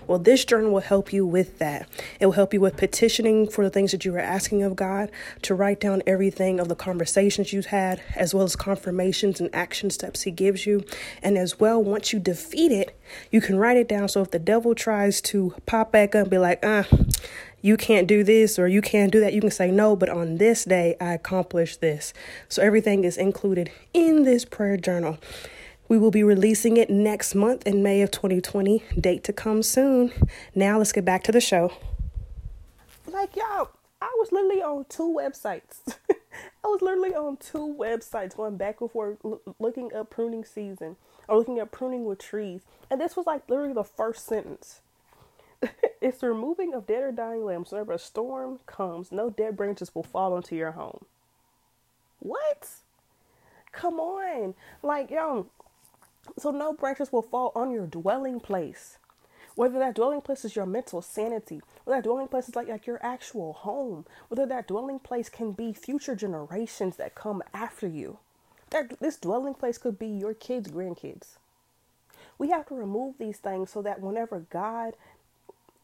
Well, 0.07 0.19
this 0.19 0.45
journal 0.45 0.71
will 0.71 0.79
help 0.81 1.12
you 1.12 1.25
with 1.25 1.59
that. 1.59 1.88
It 2.19 2.25
will 2.25 2.33
help 2.33 2.53
you 2.53 2.62
with 2.62 2.77
petitioning 2.77 3.47
for 3.50 3.63
the 3.63 3.69
things 3.69 3.91
that 3.91 4.05
you 4.05 4.15
are 4.15 4.19
asking 4.19 4.63
of 4.63 4.75
God, 4.75 5.12
to 5.43 5.55
write 5.55 5.79
down 5.79 6.03
everything 6.07 6.59
of 6.59 6.67
the 6.67 6.75
conversations 6.75 7.53
you've 7.53 7.67
had, 7.67 8.01
as 8.15 8.33
well 8.33 8.43
as 8.43 8.55
confirmations 8.55 9.39
and 9.39 9.53
action 9.53 9.89
steps 9.89 10.24
He 10.24 10.31
gives 10.31 10.65
you. 10.65 10.83
And 11.21 11.38
as 11.38 11.59
well, 11.59 11.83
once 11.83 12.13
you 12.13 12.19
defeat 12.19 12.71
it, 12.71 12.97
you 13.31 13.41
can 13.41 13.57
write 13.57 13.77
it 13.77 13.88
down. 13.88 14.09
So 14.09 14.21
if 14.21 14.31
the 14.31 14.39
devil 14.39 14.75
tries 14.75 15.21
to 15.21 15.53
pop 15.65 15.91
back 15.91 16.15
up 16.15 16.24
and 16.24 16.31
be 16.31 16.38
like, 16.38 16.65
uh, 16.65 16.83
you 17.67 17.75
can't 17.75 18.07
do 18.07 18.24
this 18.24 18.57
or 18.57 18.67
you 18.69 18.81
can't 18.81 19.12
do 19.12 19.19
that. 19.19 19.33
You 19.33 19.41
can 19.41 19.51
say 19.51 19.69
no, 19.69 19.95
but 19.95 20.07
on 20.07 20.38
this 20.38 20.63
day 20.63 20.95
I 21.01 21.13
accomplished 21.13 21.81
this. 21.81 22.13
So 22.47 22.63
everything 22.63 23.03
is 23.03 23.17
included 23.17 23.69
in 23.93 24.24
this 24.24 24.45
prayer 24.45 24.77
journal. 24.77 25.17
We 25.89 25.97
will 25.97 26.12
be 26.12 26.24
releasing 26.24 26.77
it 26.77 26.89
next 26.89 27.36
month 27.36 27.67
in 27.67 27.83
May 27.83 28.01
of 28.01 28.12
2020. 28.12 28.83
Date 29.00 29.24
to 29.25 29.33
come 29.33 29.62
soon. 29.63 30.13
Now 30.55 30.77
let's 30.77 30.93
get 30.93 31.03
back 31.03 31.24
to 31.24 31.31
the 31.33 31.41
show. 31.41 31.74
Like 33.05 33.36
y'all, 33.36 33.71
I 34.01 34.13
was 34.17 34.31
literally 34.31 34.62
on 34.62 34.86
two 34.88 35.13
websites. 35.13 35.79
I 36.09 36.67
was 36.67 36.81
literally 36.81 37.15
on 37.15 37.36
two 37.38 37.75
websites 37.77 38.36
going 38.36 38.55
back 38.55 38.79
and 38.79 38.89
forth 38.89 39.17
looking 39.59 39.93
up 39.93 40.09
pruning 40.09 40.45
season 40.45 40.95
or 41.27 41.38
looking 41.38 41.59
up 41.59 41.71
pruning 41.71 42.05
with 42.05 42.19
trees. 42.19 42.62
And 42.89 43.01
this 43.01 43.17
was 43.17 43.25
like 43.25 43.50
literally 43.50 43.74
the 43.74 43.83
first 43.83 44.25
sentence. 44.25 44.81
it's 46.01 46.19
the 46.19 46.29
removing 46.29 46.73
of 46.73 46.87
dead 46.87 47.03
or 47.03 47.11
dying 47.11 47.45
limbs. 47.45 47.71
Whenever 47.71 47.93
a 47.93 47.99
storm 47.99 48.59
comes, 48.65 49.11
no 49.11 49.29
dead 49.29 49.57
branches 49.57 49.93
will 49.93 50.03
fall 50.03 50.33
onto 50.33 50.55
your 50.55 50.71
home. 50.71 51.05
What? 52.19 52.69
Come 53.71 53.99
on. 53.99 54.55
Like, 54.81 55.11
yo, 55.11 55.47
so 56.37 56.51
no 56.51 56.73
branches 56.73 57.11
will 57.11 57.21
fall 57.21 57.51
on 57.55 57.71
your 57.71 57.87
dwelling 57.87 58.39
place. 58.39 58.97
Whether 59.55 59.79
that 59.79 59.95
dwelling 59.95 60.21
place 60.21 60.45
is 60.45 60.55
your 60.55 60.67
mental 60.67 61.01
sanity, 61.01 61.61
whether 61.83 61.97
that 61.97 62.03
dwelling 62.03 62.27
place 62.27 62.47
is 62.47 62.55
like, 62.55 62.67
like 62.67 62.85
your 62.85 63.03
actual 63.03 63.53
home, 63.53 64.05
whether 64.27 64.45
that 64.45 64.67
dwelling 64.67 64.99
place 64.99 65.29
can 65.29 65.51
be 65.51 65.73
future 65.73 66.15
generations 66.15 66.97
that 66.97 67.15
come 67.15 67.41
after 67.53 67.87
you. 67.87 68.19
That 68.69 68.99
this 68.99 69.17
dwelling 69.17 69.55
place 69.55 69.77
could 69.77 69.97
be 69.97 70.07
your 70.07 70.33
kids' 70.33 70.69
grandkids. 70.69 71.37
We 72.37 72.49
have 72.49 72.67
to 72.67 72.75
remove 72.75 73.17
these 73.17 73.37
things 73.37 73.71
so 73.71 73.81
that 73.81 74.01
whenever 74.01 74.39
God 74.39 74.93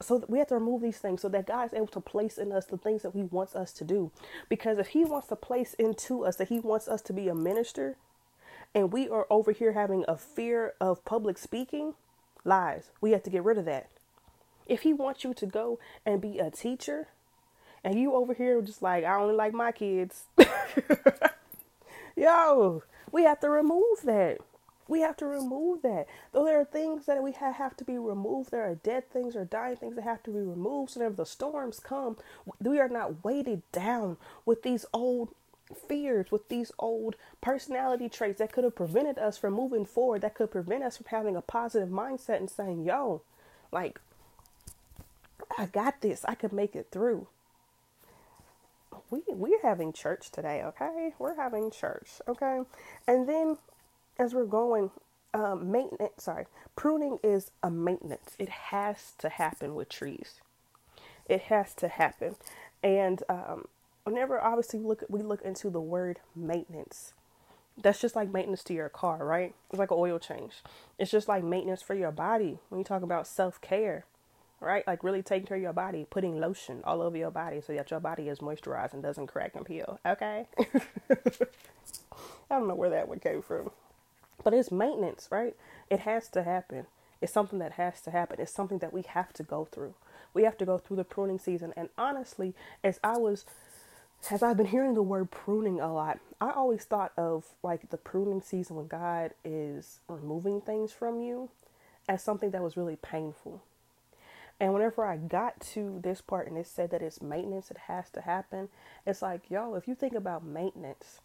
so 0.03 0.23
we 0.27 0.39
have 0.39 0.47
to 0.49 0.55
remove 0.55 0.81
these 0.81 0.97
things 0.99 1.21
so 1.21 1.29
that 1.29 1.47
God 1.47 1.67
is 1.67 1.73
able 1.73 1.87
to 1.87 2.01
place 2.01 2.37
in 2.37 2.51
us 2.51 2.65
the 2.65 2.77
things 2.77 3.03
that 3.03 3.13
He 3.13 3.23
wants 3.23 3.55
us 3.55 3.71
to 3.73 3.83
do. 3.83 4.11
Because 4.49 4.77
if 4.77 4.87
He 4.87 5.05
wants 5.05 5.27
to 5.27 5.35
place 5.35 5.73
into 5.75 6.25
us 6.25 6.37
that 6.37 6.49
He 6.49 6.59
wants 6.59 6.87
us 6.87 7.01
to 7.03 7.13
be 7.13 7.27
a 7.27 7.35
minister, 7.35 7.97
and 8.75 8.91
we 8.91 9.09
are 9.09 9.27
over 9.29 9.51
here 9.51 9.73
having 9.73 10.05
a 10.07 10.17
fear 10.17 10.73
of 10.81 11.05
public 11.05 11.37
speaking, 11.37 11.93
lies. 12.43 12.91
We 13.01 13.11
have 13.11 13.23
to 13.23 13.29
get 13.29 13.43
rid 13.43 13.57
of 13.57 13.65
that. 13.65 13.89
If 14.67 14.81
He 14.81 14.93
wants 14.93 15.23
you 15.23 15.33
to 15.35 15.45
go 15.45 15.79
and 16.05 16.21
be 16.21 16.39
a 16.39 16.51
teacher, 16.51 17.07
and 17.83 17.99
you 17.99 18.13
over 18.13 18.33
here 18.33 18.61
just 18.61 18.81
like, 18.81 19.03
I 19.03 19.15
only 19.15 19.35
like 19.35 19.53
my 19.53 19.71
kids, 19.71 20.25
yo, 22.15 22.83
we 23.11 23.23
have 23.23 23.39
to 23.41 23.49
remove 23.49 24.01
that. 24.05 24.39
We 24.93 25.01
have 25.01 25.17
to 25.17 25.25
remove 25.25 25.81
that. 25.81 26.05
Though 26.33 26.45
there 26.45 26.59
are 26.59 26.65
things 26.65 27.07
that 27.07 27.23
we 27.23 27.31
have 27.31 27.75
to 27.77 27.83
be 27.83 27.97
removed, 27.97 28.51
there 28.51 28.61
are 28.61 28.75
dead 28.75 29.09
things 29.09 29.35
or 29.35 29.43
dying 29.43 29.77
things 29.77 29.95
that 29.95 30.03
have 30.03 30.21
to 30.21 30.29
be 30.29 30.37
removed. 30.37 30.91
So 30.91 30.99
whenever 30.99 31.15
the 31.15 31.25
storms 31.25 31.79
come, 31.79 32.15
we 32.61 32.79
are 32.79 32.87
not 32.87 33.25
weighted 33.25 33.63
down 33.71 34.17
with 34.45 34.61
these 34.61 34.85
old 34.93 35.29
fears, 35.87 36.31
with 36.31 36.47
these 36.47 36.71
old 36.77 37.15
personality 37.41 38.07
traits 38.07 38.37
that 38.37 38.51
could 38.51 38.65
have 38.65 38.75
prevented 38.75 39.17
us 39.17 39.35
from 39.35 39.55
moving 39.55 39.83
forward, 39.83 40.21
that 40.21 40.35
could 40.35 40.51
prevent 40.51 40.83
us 40.83 40.97
from 40.97 41.07
having 41.09 41.35
a 41.35 41.41
positive 41.41 41.89
mindset 41.89 42.37
and 42.37 42.51
saying, 42.51 42.83
yo, 42.83 43.23
like, 43.71 43.99
I 45.57 45.65
got 45.65 46.01
this. 46.01 46.23
I 46.25 46.35
could 46.35 46.53
make 46.53 46.75
it 46.75 46.89
through. 46.91 47.25
We 49.09 49.23
we're 49.27 49.63
having 49.63 49.91
church 49.91 50.29
today, 50.29 50.61
okay? 50.63 51.15
We're 51.17 51.35
having 51.35 51.71
church, 51.71 52.21
okay? 52.27 52.61
And 53.07 53.27
then 53.27 53.57
as 54.17 54.33
we're 54.33 54.45
going, 54.45 54.91
um, 55.33 55.71
maintenance, 55.71 56.23
sorry, 56.23 56.45
pruning 56.75 57.19
is 57.23 57.51
a 57.61 57.71
maintenance. 57.71 58.35
It 58.39 58.49
has 58.49 59.13
to 59.19 59.29
happen 59.29 59.75
with 59.75 59.89
trees. 59.89 60.41
It 61.27 61.43
has 61.43 61.73
to 61.75 61.87
happen. 61.87 62.35
And 62.83 63.23
um, 63.29 63.65
whenever 64.03 64.41
obviously 64.41 64.79
look, 64.79 65.03
we 65.09 65.21
look 65.21 65.41
into 65.41 65.69
the 65.69 65.81
word 65.81 66.19
maintenance, 66.35 67.13
that's 67.81 68.01
just 68.01 68.15
like 68.15 68.31
maintenance 68.31 68.63
to 68.65 68.73
your 68.73 68.89
car, 68.89 69.25
right? 69.25 69.55
It's 69.71 69.79
like 69.79 69.91
an 69.91 69.97
oil 69.99 70.19
change. 70.19 70.61
It's 70.99 71.11
just 71.11 71.27
like 71.27 71.43
maintenance 71.43 71.81
for 71.81 71.95
your 71.95 72.11
body 72.11 72.59
when 72.69 72.79
you 72.79 72.85
talk 72.85 73.01
about 73.01 73.25
self 73.25 73.59
care, 73.61 74.05
right? 74.59 74.85
Like 74.85 75.03
really 75.03 75.23
taking 75.23 75.47
care 75.47 75.57
of 75.57 75.63
your 75.63 75.73
body, 75.73 76.05
putting 76.09 76.39
lotion 76.39 76.81
all 76.83 77.01
over 77.01 77.17
your 77.17 77.31
body 77.31 77.61
so 77.65 77.73
that 77.73 77.89
your 77.89 77.99
body 77.99 78.29
is 78.29 78.39
moisturized 78.39 78.93
and 78.93 79.01
doesn't 79.01 79.27
crack 79.27 79.55
and 79.55 79.65
peel. 79.65 79.99
Okay? 80.05 80.45
I 80.59 80.65
don't 82.59 82.67
know 82.67 82.75
where 82.75 82.91
that 82.91 83.07
one 83.07 83.19
came 83.19 83.41
from. 83.41 83.71
But 84.43 84.53
it's 84.53 84.71
maintenance, 84.71 85.27
right? 85.31 85.55
It 85.89 86.01
has 86.01 86.29
to 86.29 86.43
happen. 86.43 86.87
It's 87.21 87.31
something 87.31 87.59
that 87.59 87.73
has 87.73 88.01
to 88.01 88.11
happen. 88.11 88.39
It's 88.39 88.53
something 88.53 88.79
that 88.79 88.93
we 88.93 89.03
have 89.03 89.33
to 89.33 89.43
go 89.43 89.65
through. 89.65 89.95
We 90.33 90.43
have 90.43 90.57
to 90.57 90.65
go 90.65 90.77
through 90.77 90.97
the 90.97 91.03
pruning 91.03 91.39
season. 91.39 91.73
And 91.77 91.89
honestly, 91.97 92.53
as 92.83 92.99
I 93.03 93.17
was, 93.17 93.45
as 94.29 94.43
I've 94.43 94.57
been 94.57 94.65
hearing 94.65 94.93
the 94.93 95.03
word 95.03 95.31
pruning 95.31 95.79
a 95.79 95.93
lot, 95.93 96.19
I 96.41 96.51
always 96.51 96.83
thought 96.83 97.13
of 97.17 97.45
like 97.63 97.89
the 97.89 97.97
pruning 97.97 98.41
season 98.41 98.75
when 98.75 98.87
God 98.87 99.31
is 99.45 99.99
removing 100.09 100.59
things 100.59 100.91
from 100.91 101.21
you 101.21 101.49
as 102.09 102.21
something 102.21 102.51
that 102.51 102.61
was 102.61 102.75
really 102.75 102.97
painful. 102.97 103.61
And 104.59 104.73
whenever 104.73 105.05
I 105.05 105.17
got 105.17 105.59
to 105.73 105.99
this 106.03 106.21
part 106.21 106.47
and 106.47 106.57
it 106.57 106.67
said 106.67 106.91
that 106.91 107.01
it's 107.01 107.21
maintenance, 107.21 107.71
it 107.71 107.77
has 107.87 108.09
to 108.11 108.21
happen, 108.21 108.69
it's 109.05 109.21
like, 109.21 109.49
yo, 109.49 109.75
if 109.75 109.87
you 109.87 109.95
think 109.95 110.13
about 110.13 110.45
maintenance, 110.45 111.21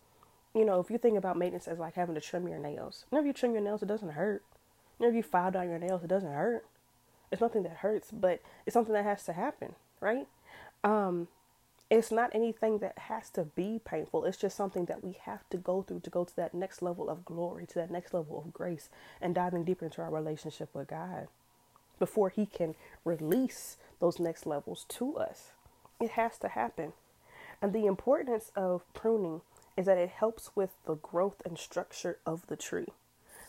you 0.58 0.64
know, 0.64 0.80
if 0.80 0.90
you 0.90 0.98
think 0.98 1.16
about 1.16 1.36
maintenance 1.36 1.68
as 1.68 1.78
like 1.78 1.94
having 1.94 2.14
to 2.14 2.20
trim 2.20 2.48
your 2.48 2.58
nails, 2.58 3.04
whenever 3.08 3.26
you 3.26 3.32
trim 3.32 3.52
your 3.52 3.62
nails, 3.62 3.82
it 3.82 3.86
doesn't 3.88 4.10
hurt. 4.10 4.42
Whenever 4.98 5.16
you 5.16 5.22
file 5.22 5.50
down 5.50 5.68
your 5.68 5.78
nails, 5.78 6.02
it 6.02 6.08
doesn't 6.08 6.32
hurt. 6.32 6.64
It's 7.30 7.40
nothing 7.40 7.62
that 7.62 7.78
hurts, 7.78 8.10
but 8.10 8.40
it's 8.66 8.74
something 8.74 8.94
that 8.94 9.04
has 9.04 9.24
to 9.24 9.32
happen, 9.32 9.74
right? 10.00 10.26
Um, 10.82 11.28
it's 11.90 12.10
not 12.10 12.34
anything 12.34 12.78
that 12.78 12.98
has 12.98 13.30
to 13.30 13.44
be 13.44 13.80
painful. 13.84 14.24
It's 14.24 14.36
just 14.36 14.56
something 14.56 14.86
that 14.86 15.02
we 15.02 15.16
have 15.22 15.48
to 15.50 15.56
go 15.56 15.82
through 15.82 16.00
to 16.00 16.10
go 16.10 16.24
to 16.24 16.36
that 16.36 16.52
next 16.52 16.82
level 16.82 17.08
of 17.08 17.24
glory, 17.24 17.66
to 17.66 17.74
that 17.76 17.90
next 17.90 18.12
level 18.12 18.38
of 18.38 18.52
grace, 18.52 18.90
and 19.20 19.34
diving 19.34 19.64
deeper 19.64 19.86
into 19.86 20.02
our 20.02 20.10
relationship 20.10 20.68
with 20.74 20.88
God 20.88 21.28
before 21.98 22.28
He 22.28 22.46
can 22.46 22.74
release 23.04 23.76
those 24.00 24.18
next 24.18 24.46
levels 24.46 24.84
to 24.88 25.16
us. 25.16 25.52
It 26.00 26.10
has 26.10 26.38
to 26.38 26.48
happen. 26.48 26.92
And 27.60 27.72
the 27.72 27.86
importance 27.86 28.52
of 28.54 28.82
pruning 28.92 29.40
is 29.78 29.86
that 29.86 29.96
it 29.96 30.10
helps 30.10 30.50
with 30.56 30.70
the 30.86 30.96
growth 30.96 31.40
and 31.44 31.56
structure 31.56 32.18
of 32.26 32.44
the 32.48 32.56
tree. 32.56 32.88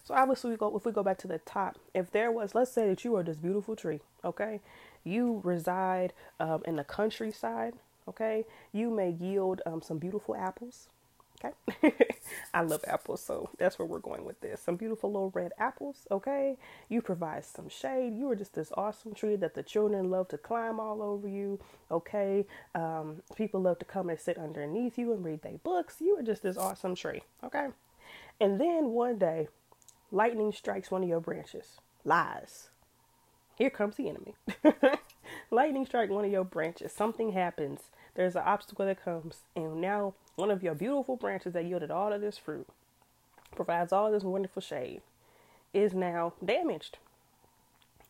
So 0.04 0.14
obviously, 0.14 0.52
we 0.52 0.58
go 0.58 0.76
if 0.78 0.86
we 0.86 0.92
go 0.92 1.04
back 1.04 1.18
to 1.20 1.28
the 1.28 1.40
top. 1.40 1.78
If 1.94 2.12
there 2.12 2.32
was, 2.32 2.54
let's 2.54 2.72
say 2.72 2.88
that 2.88 3.04
you 3.04 3.16
are 3.16 3.24
this 3.24 3.38
beautiful 3.38 3.76
tree, 3.76 4.00
okay, 4.24 4.62
you 5.04 5.42
reside 5.44 6.14
um, 6.40 6.62
in 6.66 6.76
the 6.76 6.84
countryside, 6.84 7.74
okay, 8.08 8.46
you 8.72 8.92
may 8.92 9.10
yield 9.10 9.62
um, 9.66 9.82
some 9.82 9.98
beautiful 9.98 10.36
apples, 10.36 10.88
Okay. 11.44 11.96
I 12.54 12.62
love 12.62 12.84
apples, 12.88 13.24
so 13.24 13.50
that's 13.58 13.80
where 13.80 13.86
we're 13.86 14.00
going 14.00 14.26
with 14.26 14.42
this. 14.42 14.62
Some 14.62 14.76
beautiful 14.76 15.12
little 15.12 15.32
red 15.32 15.52
apples, 15.58 16.06
okay? 16.12 16.58
You 16.90 17.02
provide 17.02 17.46
some 17.46 17.70
shade. 17.70 18.14
You 18.16 18.30
are 18.30 18.36
just 18.36 18.56
this 18.56 18.72
awesome 18.76 19.14
tree 19.14 19.36
that 19.38 19.56
the 19.56 19.64
children 19.64 20.10
love 20.10 20.28
to 20.30 20.38
climb 20.38 20.80
all 20.80 21.02
over 21.02 21.28
you, 21.28 21.60
okay? 21.92 22.46
Um, 22.76 23.22
people 23.36 23.62
love 23.62 23.80
to 23.80 23.86
come 23.86 24.10
and 24.10 24.20
sit 24.20 24.38
underneath 24.38 24.98
you 24.98 25.14
and 25.14 25.24
read 25.24 25.42
their 25.42 25.58
books. 25.60 25.96
You 26.00 26.18
are 26.18 26.24
just 26.24 26.44
this 26.44 26.58
awesome 26.58 26.96
tree, 26.96 27.22
okay? 27.44 27.68
And 28.42 28.60
then 28.60 28.90
one 28.90 29.18
day, 29.18 29.48
lightning 30.12 30.52
strikes 30.52 30.92
one 30.92 31.04
of 31.04 31.10
your 31.10 31.22
branches. 31.22 31.80
Lies. 32.04 32.70
Here 33.56 33.70
comes 33.70 33.98
the 33.98 34.10
enemy. 34.10 34.36
lightning 35.52 35.86
strike 35.86 36.10
one 36.10 36.26
of 36.26 36.32
your 36.32 36.46
branches. 36.46 36.94
Something 36.94 37.34
happens. 37.34 37.82
There's 38.20 38.36
an 38.36 38.44
obstacle 38.46 38.86
that 38.86 39.02
comes, 39.02 39.44
and 39.56 39.80
now 39.80 40.14
one 40.36 40.52
of 40.52 40.62
your 40.62 40.76
beautiful 40.76 41.16
branches 41.16 41.54
that 41.54 41.64
yielded 41.64 41.90
all 41.90 42.12
of 42.12 42.20
this 42.20 42.38
fruit, 42.38 42.68
provides 43.56 43.94
all 43.94 44.12
this 44.12 44.24
wonderful 44.24 44.62
shade, 44.62 45.04
is 45.74 45.94
now 45.94 46.34
damaged. 46.44 46.98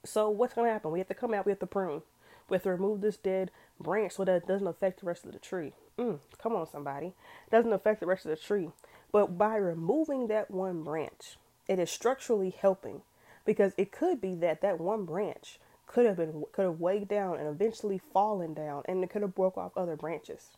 So 0.03 0.27
what's 0.27 0.55
going 0.55 0.67
to 0.67 0.73
happen? 0.73 0.89
We 0.89 0.97
have 0.97 1.09
to 1.09 1.13
come 1.13 1.31
out, 1.31 1.45
we 1.45 1.51
have 1.51 1.59
to 1.59 1.67
prune. 1.67 2.01
We 2.49 2.55
have 2.55 2.63
to 2.63 2.71
remove 2.71 3.01
this 3.01 3.17
dead 3.17 3.51
branch 3.79 4.13
so 4.13 4.25
that 4.25 4.35
it 4.35 4.47
doesn't 4.47 4.65
affect 4.65 5.01
the 5.01 5.05
rest 5.05 5.25
of 5.25 5.31
the 5.31 5.37
tree. 5.37 5.73
Mm, 5.99 6.17
come 6.41 6.55
on, 6.55 6.65
somebody. 6.65 7.13
It 7.45 7.51
doesn't 7.51 7.71
affect 7.71 7.99
the 7.99 8.07
rest 8.07 8.25
of 8.25 8.31
the 8.31 8.35
tree. 8.35 8.71
But 9.11 9.37
by 9.37 9.57
removing 9.57 10.25
that 10.25 10.49
one 10.49 10.81
branch, 10.81 11.37
it 11.67 11.77
is 11.77 11.91
structurally 11.91 12.49
helping 12.49 13.03
because 13.45 13.73
it 13.77 13.91
could 13.91 14.19
be 14.19 14.33
that 14.33 14.61
that 14.61 14.79
one 14.79 15.05
branch 15.05 15.59
could 15.89 16.05
have 16.05 16.17
been 16.17 16.45
could 16.53 16.63
have 16.65 16.79
weighed 16.79 17.09
down 17.09 17.37
and 17.37 17.49
eventually 17.49 17.99
fallen 18.13 18.53
down 18.53 18.83
and 18.85 19.03
it 19.03 19.09
could 19.09 19.21
have 19.21 19.35
broke 19.35 19.57
off 19.57 19.75
other 19.75 19.97
branches 19.97 20.51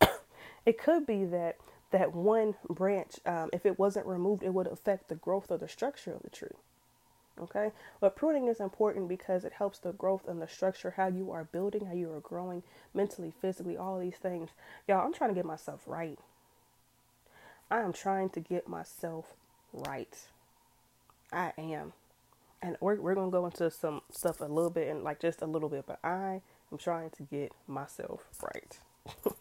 It 0.66 0.78
could 0.78 1.06
be 1.06 1.24
that 1.24 1.56
that 1.90 2.14
one 2.14 2.54
branch, 2.70 3.20
um, 3.26 3.50
if 3.52 3.66
it 3.66 3.78
wasn't 3.78 4.06
removed, 4.06 4.42
it 4.42 4.54
would 4.54 4.66
affect 4.66 5.08
the 5.08 5.14
growth 5.14 5.50
of 5.50 5.60
the 5.60 5.68
structure 5.68 6.12
of 6.12 6.22
the 6.22 6.30
tree. 6.30 6.56
Okay, 7.40 7.70
but 8.00 8.16
pruning 8.16 8.48
is 8.48 8.60
important 8.60 9.08
because 9.08 9.44
it 9.44 9.54
helps 9.54 9.78
the 9.78 9.92
growth 9.92 10.28
and 10.28 10.40
the 10.40 10.48
structure, 10.48 10.94
how 10.96 11.08
you 11.08 11.30
are 11.30 11.44
building, 11.44 11.86
how 11.86 11.94
you 11.94 12.12
are 12.12 12.20
growing 12.20 12.62
mentally, 12.94 13.32
physically, 13.40 13.76
all 13.76 13.98
these 13.98 14.16
things. 14.16 14.50
Y'all, 14.86 15.04
I'm 15.04 15.14
trying 15.14 15.30
to 15.30 15.34
get 15.34 15.46
myself 15.46 15.82
right. 15.86 16.18
I 17.70 17.80
am 17.80 17.92
trying 17.92 18.30
to 18.30 18.40
get 18.40 18.68
myself 18.68 19.34
right. 19.72 20.14
I 21.32 21.52
am. 21.58 21.94
And 22.62 22.76
we're, 22.80 23.00
we're 23.00 23.14
going 23.14 23.30
to 23.30 23.32
go 23.32 23.44
into 23.46 23.70
some 23.70 24.02
stuff 24.10 24.40
a 24.40 24.44
little 24.44 24.70
bit 24.70 24.88
and 24.88 25.02
like 25.02 25.20
just 25.20 25.42
a 25.42 25.46
little 25.46 25.68
bit, 25.68 25.84
but 25.86 25.98
I 26.04 26.40
am 26.70 26.78
trying 26.78 27.10
to 27.10 27.24
get 27.24 27.52
myself 27.66 28.24
right. 28.40 28.78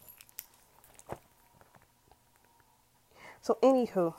so, 3.42 3.58
anywho, 3.62 4.16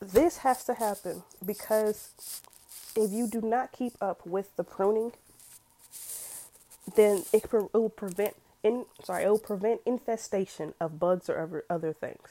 this 0.00 0.38
has 0.38 0.64
to 0.64 0.74
happen 0.74 1.22
because 1.44 2.42
if 2.96 3.12
you 3.12 3.28
do 3.28 3.42
not 3.42 3.72
keep 3.72 3.92
up 4.00 4.26
with 4.26 4.56
the 4.56 4.64
pruning, 4.64 5.12
then 6.94 7.24
it, 7.32 7.44
it 7.44 7.72
will 7.74 7.88
prevent 7.90 8.36
in 8.62 8.86
sorry 9.04 9.24
it 9.24 9.28
will 9.28 9.38
prevent 9.38 9.80
infestation 9.86 10.74
of 10.80 10.98
bugs 10.98 11.28
or 11.28 11.40
other 11.40 11.64
other 11.68 11.92
things. 11.92 12.28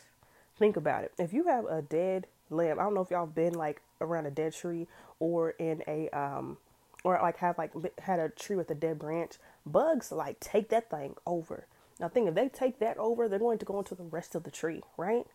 Think 0.57 0.77
about 0.77 1.03
it. 1.03 1.11
If 1.17 1.33
you 1.33 1.47
have 1.47 1.65
a 1.65 1.81
dead 1.81 2.27
limb, 2.49 2.79
I 2.79 2.83
don't 2.83 2.93
know 2.93 3.01
if 3.01 3.11
y'all 3.11 3.25
been 3.25 3.53
like 3.53 3.81
around 4.01 4.25
a 4.25 4.31
dead 4.31 4.53
tree 4.53 4.87
or 5.19 5.51
in 5.51 5.83
a 5.87 6.09
um 6.09 6.57
or 7.03 7.19
like 7.21 7.37
have 7.37 7.57
like 7.57 7.71
had 7.99 8.19
a 8.19 8.29
tree 8.29 8.55
with 8.55 8.69
a 8.71 8.75
dead 8.75 8.99
branch. 8.99 9.33
Bugs 9.65 10.11
like 10.11 10.39
take 10.39 10.69
that 10.69 10.89
thing 10.89 11.15
over. 11.25 11.67
Now 11.99 12.09
think 12.09 12.27
if 12.27 12.35
they 12.35 12.49
take 12.49 12.79
that 12.79 12.97
over, 12.97 13.27
they're 13.27 13.39
going 13.39 13.59
to 13.59 13.65
go 13.65 13.79
into 13.79 13.95
the 13.95 14.03
rest 14.03 14.35
of 14.35 14.43
the 14.43 14.51
tree, 14.51 14.81
right? 14.97 15.25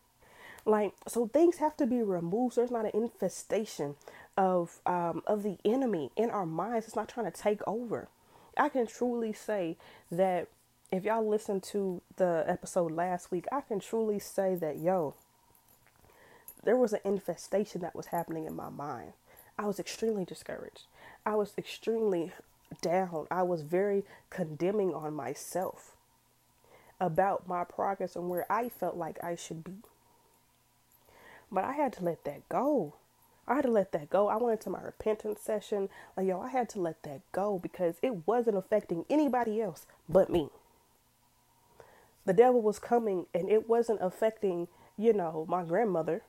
Like 0.66 0.92
so, 1.08 1.26
things 1.26 1.56
have 1.56 1.76
to 1.78 1.86
be 1.86 2.02
removed. 2.02 2.54
So 2.54 2.60
there's 2.60 2.70
not 2.70 2.84
an 2.84 2.90
infestation 2.94 3.96
of 4.36 4.80
um, 4.84 5.22
of 5.26 5.42
the 5.42 5.58
enemy 5.64 6.10
in 6.16 6.30
our 6.30 6.46
minds. 6.46 6.86
It's 6.86 6.96
not 6.96 7.08
trying 7.08 7.30
to 7.30 7.38
take 7.38 7.60
over. 7.66 8.08
I 8.56 8.68
can 8.68 8.86
truly 8.86 9.32
say 9.32 9.76
that 10.10 10.48
if 10.92 11.04
y'all 11.04 11.26
listened 11.26 11.62
to 11.62 12.02
the 12.16 12.44
episode 12.46 12.92
last 12.92 13.30
week, 13.30 13.46
I 13.50 13.60
can 13.62 13.80
truly 13.80 14.18
say 14.18 14.54
that 14.56 14.78
yo, 14.78 15.14
there 16.62 16.76
was 16.76 16.92
an 16.92 17.00
infestation 17.04 17.80
that 17.80 17.94
was 17.94 18.06
happening 18.06 18.44
in 18.44 18.54
my 18.54 18.68
mind. 18.68 19.12
I 19.58 19.66
was 19.66 19.78
extremely 19.78 20.24
discouraged. 20.24 20.86
I 21.24 21.34
was 21.34 21.52
extremely 21.58 22.32
down. 22.80 23.26
I 23.30 23.42
was 23.42 23.62
very 23.62 24.04
condemning 24.30 24.94
on 24.94 25.14
myself 25.14 25.96
about 27.00 27.48
my 27.48 27.64
progress 27.64 28.16
and 28.16 28.28
where 28.28 28.50
I 28.50 28.68
felt 28.68 28.96
like 28.96 29.22
I 29.22 29.34
should 29.36 29.64
be. 29.64 29.74
But 31.50 31.64
I 31.64 31.72
had 31.72 31.92
to 31.94 32.04
let 32.04 32.24
that 32.24 32.48
go. 32.48 32.94
I 33.48 33.56
had 33.56 33.64
to 33.64 33.70
let 33.70 33.92
that 33.92 34.10
go. 34.10 34.28
I 34.28 34.36
went 34.36 34.60
into 34.60 34.70
my 34.70 34.82
repentance 34.82 35.40
session. 35.40 35.88
Like, 36.16 36.26
yo, 36.26 36.40
I 36.40 36.50
had 36.50 36.68
to 36.70 36.80
let 36.80 37.02
that 37.02 37.20
go 37.32 37.58
because 37.58 37.96
it 38.02 38.26
wasn't 38.26 38.56
affecting 38.56 39.04
anybody 39.10 39.60
else 39.60 39.86
but 40.08 40.30
me. 40.30 40.50
The 42.26 42.32
devil 42.32 42.62
was 42.62 42.78
coming 42.78 43.26
and 43.34 43.50
it 43.50 43.68
wasn't 43.68 44.00
affecting, 44.02 44.68
you 44.96 45.12
know, 45.12 45.46
my 45.48 45.64
grandmother 45.64 46.22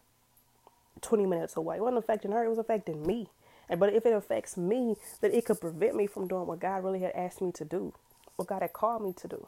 20 1.01 1.25
minutes 1.27 1.57
away. 1.57 1.77
It 1.77 1.81
wasn't 1.81 1.99
affecting 1.99 2.31
her, 2.31 2.45
it 2.45 2.49
was 2.49 2.59
affecting 2.59 3.05
me. 3.05 3.29
And 3.69 3.79
but 3.79 3.93
if 3.93 4.05
it 4.05 4.13
affects 4.13 4.57
me, 4.57 4.97
then 5.21 5.33
it 5.33 5.45
could 5.45 5.61
prevent 5.61 5.95
me 5.95 6.07
from 6.07 6.27
doing 6.27 6.47
what 6.47 6.59
God 6.59 6.83
really 6.83 7.01
had 7.01 7.13
asked 7.13 7.41
me 7.41 7.51
to 7.53 7.65
do, 7.65 7.93
what 8.37 8.49
God 8.49 8.61
had 8.63 8.73
called 8.73 9.03
me 9.03 9.13
to 9.13 9.27
do. 9.27 9.47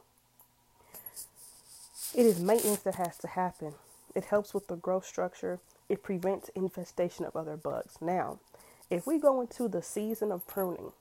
It 2.16 2.26
is 2.26 2.40
maintenance 2.42 2.82
that 2.82 2.96
has 2.96 3.18
to 3.20 3.28
happen. 3.28 3.76
It 4.16 4.26
helps 4.26 4.54
with 4.54 4.68
the 4.68 4.76
growth 4.76 5.06
structure. 5.06 5.60
It 5.90 6.04
prevents 6.04 6.50
infestation 6.56 7.26
of 7.26 7.36
other 7.36 7.58
bugs. 7.58 7.98
Now, 8.02 8.40
if 8.90 9.08
we 9.08 9.20
go 9.20 9.42
into 9.42 9.68
the 9.70 9.82
season 9.82 10.32
of 10.32 10.48
pruning, 10.48 10.92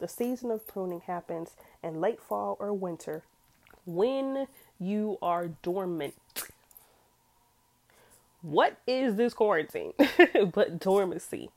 the 0.00 0.08
season 0.08 0.50
of 0.50 0.66
pruning 0.66 1.02
happens 1.02 1.52
in 1.84 2.00
late 2.00 2.20
fall 2.20 2.56
or 2.60 2.72
winter 2.72 3.24
when 3.86 4.48
you 4.80 5.18
are 5.22 5.48
dormant. 5.62 6.14
What 8.46 8.78
is 8.86 9.16
this 9.16 9.34
quarantine 9.34 9.92
but 10.52 10.78
dormancy? 10.78 11.50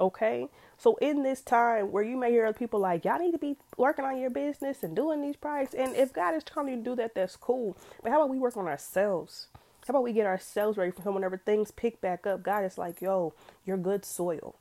Okay. 0.00 0.48
So 0.78 0.96
in 0.96 1.22
this 1.22 1.42
time 1.42 1.92
where 1.92 2.02
you 2.02 2.16
may 2.16 2.30
hear 2.30 2.50
people 2.54 2.80
like, 2.80 3.04
y'all 3.04 3.18
need 3.18 3.32
to 3.32 3.38
be 3.38 3.58
working 3.76 4.06
on 4.06 4.16
your 4.16 4.30
business 4.30 4.82
and 4.82 4.96
doing 4.96 5.20
these 5.20 5.36
projects. 5.36 5.74
And 5.74 5.94
if 5.94 6.14
God 6.14 6.34
is 6.34 6.42
telling 6.42 6.70
you 6.70 6.76
to 6.76 6.82
do 6.82 6.96
that, 6.96 7.14
that's 7.14 7.36
cool. 7.36 7.76
But 8.02 8.10
how 8.10 8.22
about 8.22 8.30
we 8.30 8.38
work 8.38 8.56
on 8.56 8.66
ourselves? 8.66 9.48
How 9.86 9.92
about 9.92 10.02
we 10.02 10.14
get 10.14 10.24
ourselves 10.24 10.78
ready 10.78 10.92
for 10.92 11.12
whenever 11.12 11.36
things 11.36 11.72
pick 11.72 12.00
back 12.00 12.26
up? 12.26 12.42
God 12.42 12.64
is 12.64 12.78
like, 12.78 13.02
yo, 13.02 13.34
you're 13.66 13.76
good 13.76 14.06
soil. 14.06 14.56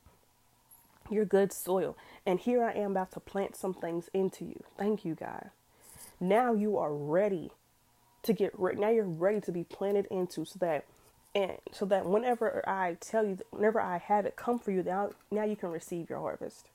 You're 1.09 1.23
good 1.23 1.53
soil. 1.53 1.95
And 2.25 2.41
here 2.41 2.61
I 2.61 2.73
am 2.73 2.91
about 2.91 3.13
to 3.13 3.21
plant 3.21 3.55
some 3.55 3.73
things 3.73 4.09
into 4.13 4.43
you. 4.43 4.65
Thank 4.77 5.05
you, 5.05 5.15
God. 5.15 5.51
Now 6.19 6.51
you 6.51 6.77
are 6.77 6.93
ready 6.93 7.51
to 8.23 8.33
get 8.33 8.51
ready. 8.59 8.81
Now 8.81 8.89
you're 8.89 9.05
ready 9.05 9.39
to 9.39 9.53
be 9.53 9.63
planted 9.63 10.07
into 10.11 10.43
so 10.43 10.59
that 10.59 10.83
and 11.35 11.57
so 11.71 11.85
that 11.85 12.05
whenever 12.05 12.67
I 12.67 12.97
tell 12.99 13.25
you, 13.25 13.37
whenever 13.51 13.79
I 13.79 13.97
have 13.97 14.25
it 14.25 14.35
come 14.35 14.59
for 14.59 14.71
you, 14.71 14.83
now 14.83 15.11
now 15.31 15.43
you 15.43 15.55
can 15.55 15.71
receive 15.71 16.09
your 16.09 16.19
harvest. 16.19 16.67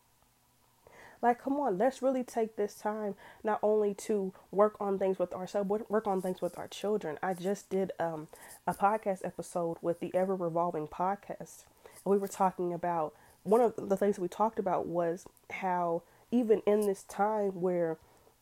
Like, 1.22 1.42
come 1.42 1.58
on, 1.58 1.78
let's 1.78 2.02
really 2.02 2.22
take 2.22 2.56
this 2.56 2.74
time 2.74 3.14
not 3.42 3.58
only 3.62 3.94
to 3.94 4.34
work 4.52 4.76
on 4.78 4.98
things 4.98 5.18
with 5.18 5.32
ourselves, 5.32 5.68
but 5.70 5.90
work 5.90 6.06
on 6.06 6.20
things 6.20 6.42
with 6.42 6.58
our 6.58 6.68
children. 6.68 7.18
I 7.22 7.32
just 7.32 7.70
did 7.70 7.92
um, 7.98 8.28
a 8.66 8.74
podcast 8.74 9.24
episode 9.24 9.78
with 9.80 10.00
the 10.00 10.14
Ever 10.14 10.36
Revolving 10.36 10.86
podcast. 10.86 11.64
And 12.04 12.12
we 12.12 12.18
were 12.18 12.28
talking 12.28 12.74
about 12.74 13.14
one 13.42 13.62
of 13.62 13.74
the 13.76 13.96
things 13.96 14.18
we 14.18 14.28
talked 14.28 14.58
about 14.58 14.86
was 14.86 15.24
how 15.50 16.02
even 16.30 16.60
in 16.66 16.86
this 16.86 17.04
time 17.04 17.60
where 17.60 17.96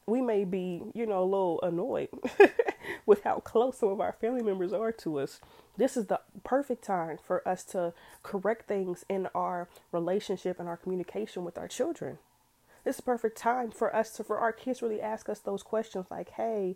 we 0.06 0.20
may 0.20 0.44
be, 0.44 0.82
you 0.92 1.06
know, 1.06 1.22
a 1.22 1.24
little 1.24 1.60
annoyed 1.62 2.08
with 3.06 3.22
how 3.22 3.38
close 3.40 3.78
some 3.78 3.90
of 3.90 4.00
our 4.00 4.12
family 4.12 4.42
members 4.42 4.72
are 4.72 4.90
to 4.90 5.20
us. 5.20 5.40
This 5.76 5.96
is 5.96 6.06
the 6.06 6.20
perfect 6.44 6.84
time 6.84 7.18
for 7.22 7.46
us 7.48 7.64
to 7.64 7.92
correct 8.22 8.68
things 8.68 9.04
in 9.08 9.28
our 9.34 9.68
relationship 9.90 10.60
and 10.60 10.68
our 10.68 10.76
communication 10.76 11.44
with 11.44 11.56
our 11.58 11.68
children 11.68 12.18
this 12.84 12.96
is 12.96 13.00
perfect 13.00 13.38
time 13.38 13.70
for 13.70 13.94
us 13.94 14.10
to 14.10 14.24
for 14.24 14.38
our 14.38 14.50
kids 14.50 14.82
really 14.82 15.00
ask 15.00 15.28
us 15.28 15.38
those 15.38 15.62
questions 15.62 16.06
like 16.10 16.30
hey 16.30 16.74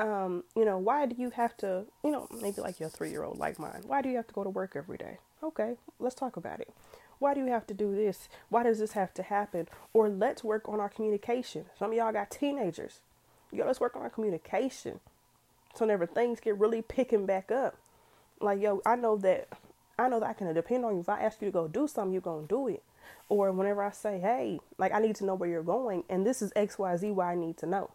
um, 0.00 0.44
you 0.56 0.64
know, 0.64 0.78
why 0.78 1.04
do 1.04 1.14
you 1.18 1.30
have 1.30 1.56
to, 1.58 1.84
you 2.02 2.10
know, 2.10 2.26
maybe 2.40 2.62
like 2.62 2.80
your 2.80 2.88
three 2.88 3.10
year 3.10 3.22
old 3.22 3.38
like 3.38 3.58
mine, 3.58 3.82
why 3.86 4.00
do 4.00 4.08
you 4.08 4.16
have 4.16 4.26
to 4.28 4.32
go 4.32 4.42
to 4.42 4.50
work 4.50 4.72
every 4.74 4.96
day? 4.96 5.18
Okay, 5.42 5.74
let's 5.98 6.14
talk 6.14 6.36
about 6.36 6.60
it. 6.60 6.72
Why 7.18 7.34
do 7.34 7.40
you 7.40 7.48
have 7.48 7.66
to 7.66 7.74
do 7.74 7.94
this? 7.94 8.28
Why 8.48 8.62
does 8.62 8.78
this 8.78 8.92
have 8.92 9.12
to 9.14 9.22
happen? 9.22 9.68
Or 9.92 10.08
let's 10.08 10.42
work 10.42 10.66
on 10.68 10.80
our 10.80 10.88
communication. 10.88 11.66
Some 11.78 11.90
of 11.90 11.96
y'all 11.96 12.12
got 12.12 12.30
teenagers. 12.30 13.00
Yo, 13.52 13.66
let's 13.66 13.80
work 13.80 13.94
on 13.94 14.02
our 14.02 14.08
communication. 14.08 15.00
So 15.74 15.84
whenever 15.84 16.06
things 16.06 16.40
get 16.40 16.58
really 16.58 16.80
picking 16.80 17.26
back 17.26 17.50
up, 17.50 17.76
like 18.40 18.60
yo, 18.60 18.80
I 18.84 18.96
know 18.96 19.16
that 19.18 19.48
I 19.98 20.08
know 20.08 20.20
that 20.20 20.28
I 20.28 20.32
can 20.32 20.52
depend 20.54 20.84
on 20.84 20.94
you. 20.94 21.00
If 21.00 21.08
I 21.08 21.20
ask 21.20 21.40
you 21.40 21.48
to 21.48 21.52
go 21.52 21.68
do 21.68 21.86
something, 21.86 22.12
you're 22.12 22.22
gonna 22.22 22.46
do 22.46 22.68
it. 22.68 22.82
Or 23.28 23.52
whenever 23.52 23.82
I 23.82 23.90
say, 23.90 24.18
hey, 24.18 24.60
like 24.78 24.92
I 24.92 25.00
need 25.00 25.16
to 25.16 25.24
know 25.24 25.34
where 25.34 25.48
you're 25.48 25.62
going 25.62 26.04
and 26.08 26.26
this 26.26 26.42
is 26.42 26.52
XYZ 26.54 27.14
why 27.14 27.32
I 27.32 27.34
need 27.34 27.56
to 27.58 27.66
know. 27.66 27.90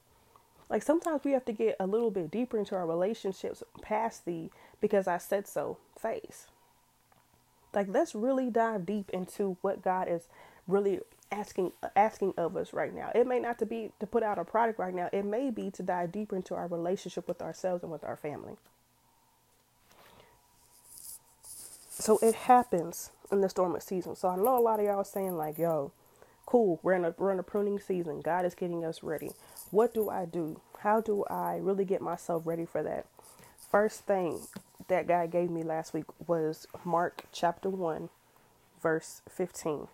Like 0.70 0.84
sometimes 0.84 1.24
we 1.24 1.32
have 1.32 1.46
to 1.46 1.54
get 1.54 1.76
a 1.80 1.88
little 1.88 2.12
bit 2.12 2.32
deeper 2.32 2.58
into 2.58 2.76
our 2.76 2.88
relationships 2.88 3.64
past 3.82 4.26
the 4.26 4.50
because 4.82 5.08
I 5.08 5.18
said 5.18 5.48
so 5.48 5.78
phase. 6.00 6.48
Like 7.74 7.88
let's 7.90 8.16
really 8.16 8.50
dive 8.50 8.86
deep 8.86 9.10
into 9.12 9.58
what 9.62 9.84
God 9.84 10.08
is 10.10 10.28
really 10.68 11.00
asking 11.32 11.72
asking 11.96 12.34
of 12.38 12.56
us 12.56 12.74
right 12.74 12.94
now. 12.94 13.12
It 13.14 13.28
may 13.28 13.40
not 13.40 13.60
to 13.60 13.66
be 13.66 13.92
to 14.00 14.08
put 14.08 14.24
out 14.24 14.40
a 14.40 14.46
product 14.46 14.80
right 14.80 14.94
now. 14.94 15.10
It 15.12 15.26
may 15.26 15.50
be 15.50 15.70
to 15.72 15.84
dive 15.84 16.12
deeper 16.12 16.36
into 16.36 16.56
our 16.56 16.68
relationship 16.68 17.28
with 17.28 17.42
ourselves 17.42 17.84
and 17.84 17.92
with 17.92 18.04
our 18.04 18.16
family. 18.16 18.58
So 22.00 22.20
it 22.22 22.36
happens 22.36 23.12
in 23.32 23.42
this 23.42 23.54
dormant 23.54 23.84
season. 23.84 24.16
So 24.16 24.28
I 24.28 24.36
know 24.36 24.58
a 24.58 24.60
lot 24.60 24.80
of 24.80 24.86
y'all 24.86 25.04
saying 25.06 25.38
like, 25.38 25.58
"Yo, 25.58 25.92
cool, 26.46 26.80
we're 26.84 26.94
in 26.94 27.06
a 27.06 27.16
we're 27.18 27.32
in 27.32 27.40
a 27.40 27.44
pruning 27.44 27.80
season. 27.80 28.22
God 28.22 28.46
is 28.46 28.54
getting 28.54 28.84
us 28.84 29.02
ready. 29.02 29.32
What 29.72 29.94
do 29.94 30.10
I 30.10 30.26
do? 30.26 30.60
How 30.80 31.02
do 31.02 31.24
I 31.30 31.58
really 31.58 31.86
get 31.86 32.02
myself 32.02 32.44
ready 32.46 32.66
for 32.66 32.84
that?" 32.84 33.06
First 33.72 34.02
thing 34.02 34.42
that 34.90 35.08
guy 35.08 35.28
gave 35.28 35.50
me 35.50 35.64
last 35.64 35.94
week 35.94 36.06
was 36.28 36.68
Mark 36.84 37.26
chapter 37.32 37.70
1 37.70 38.10
verse 38.82 39.22
15. 39.30 39.88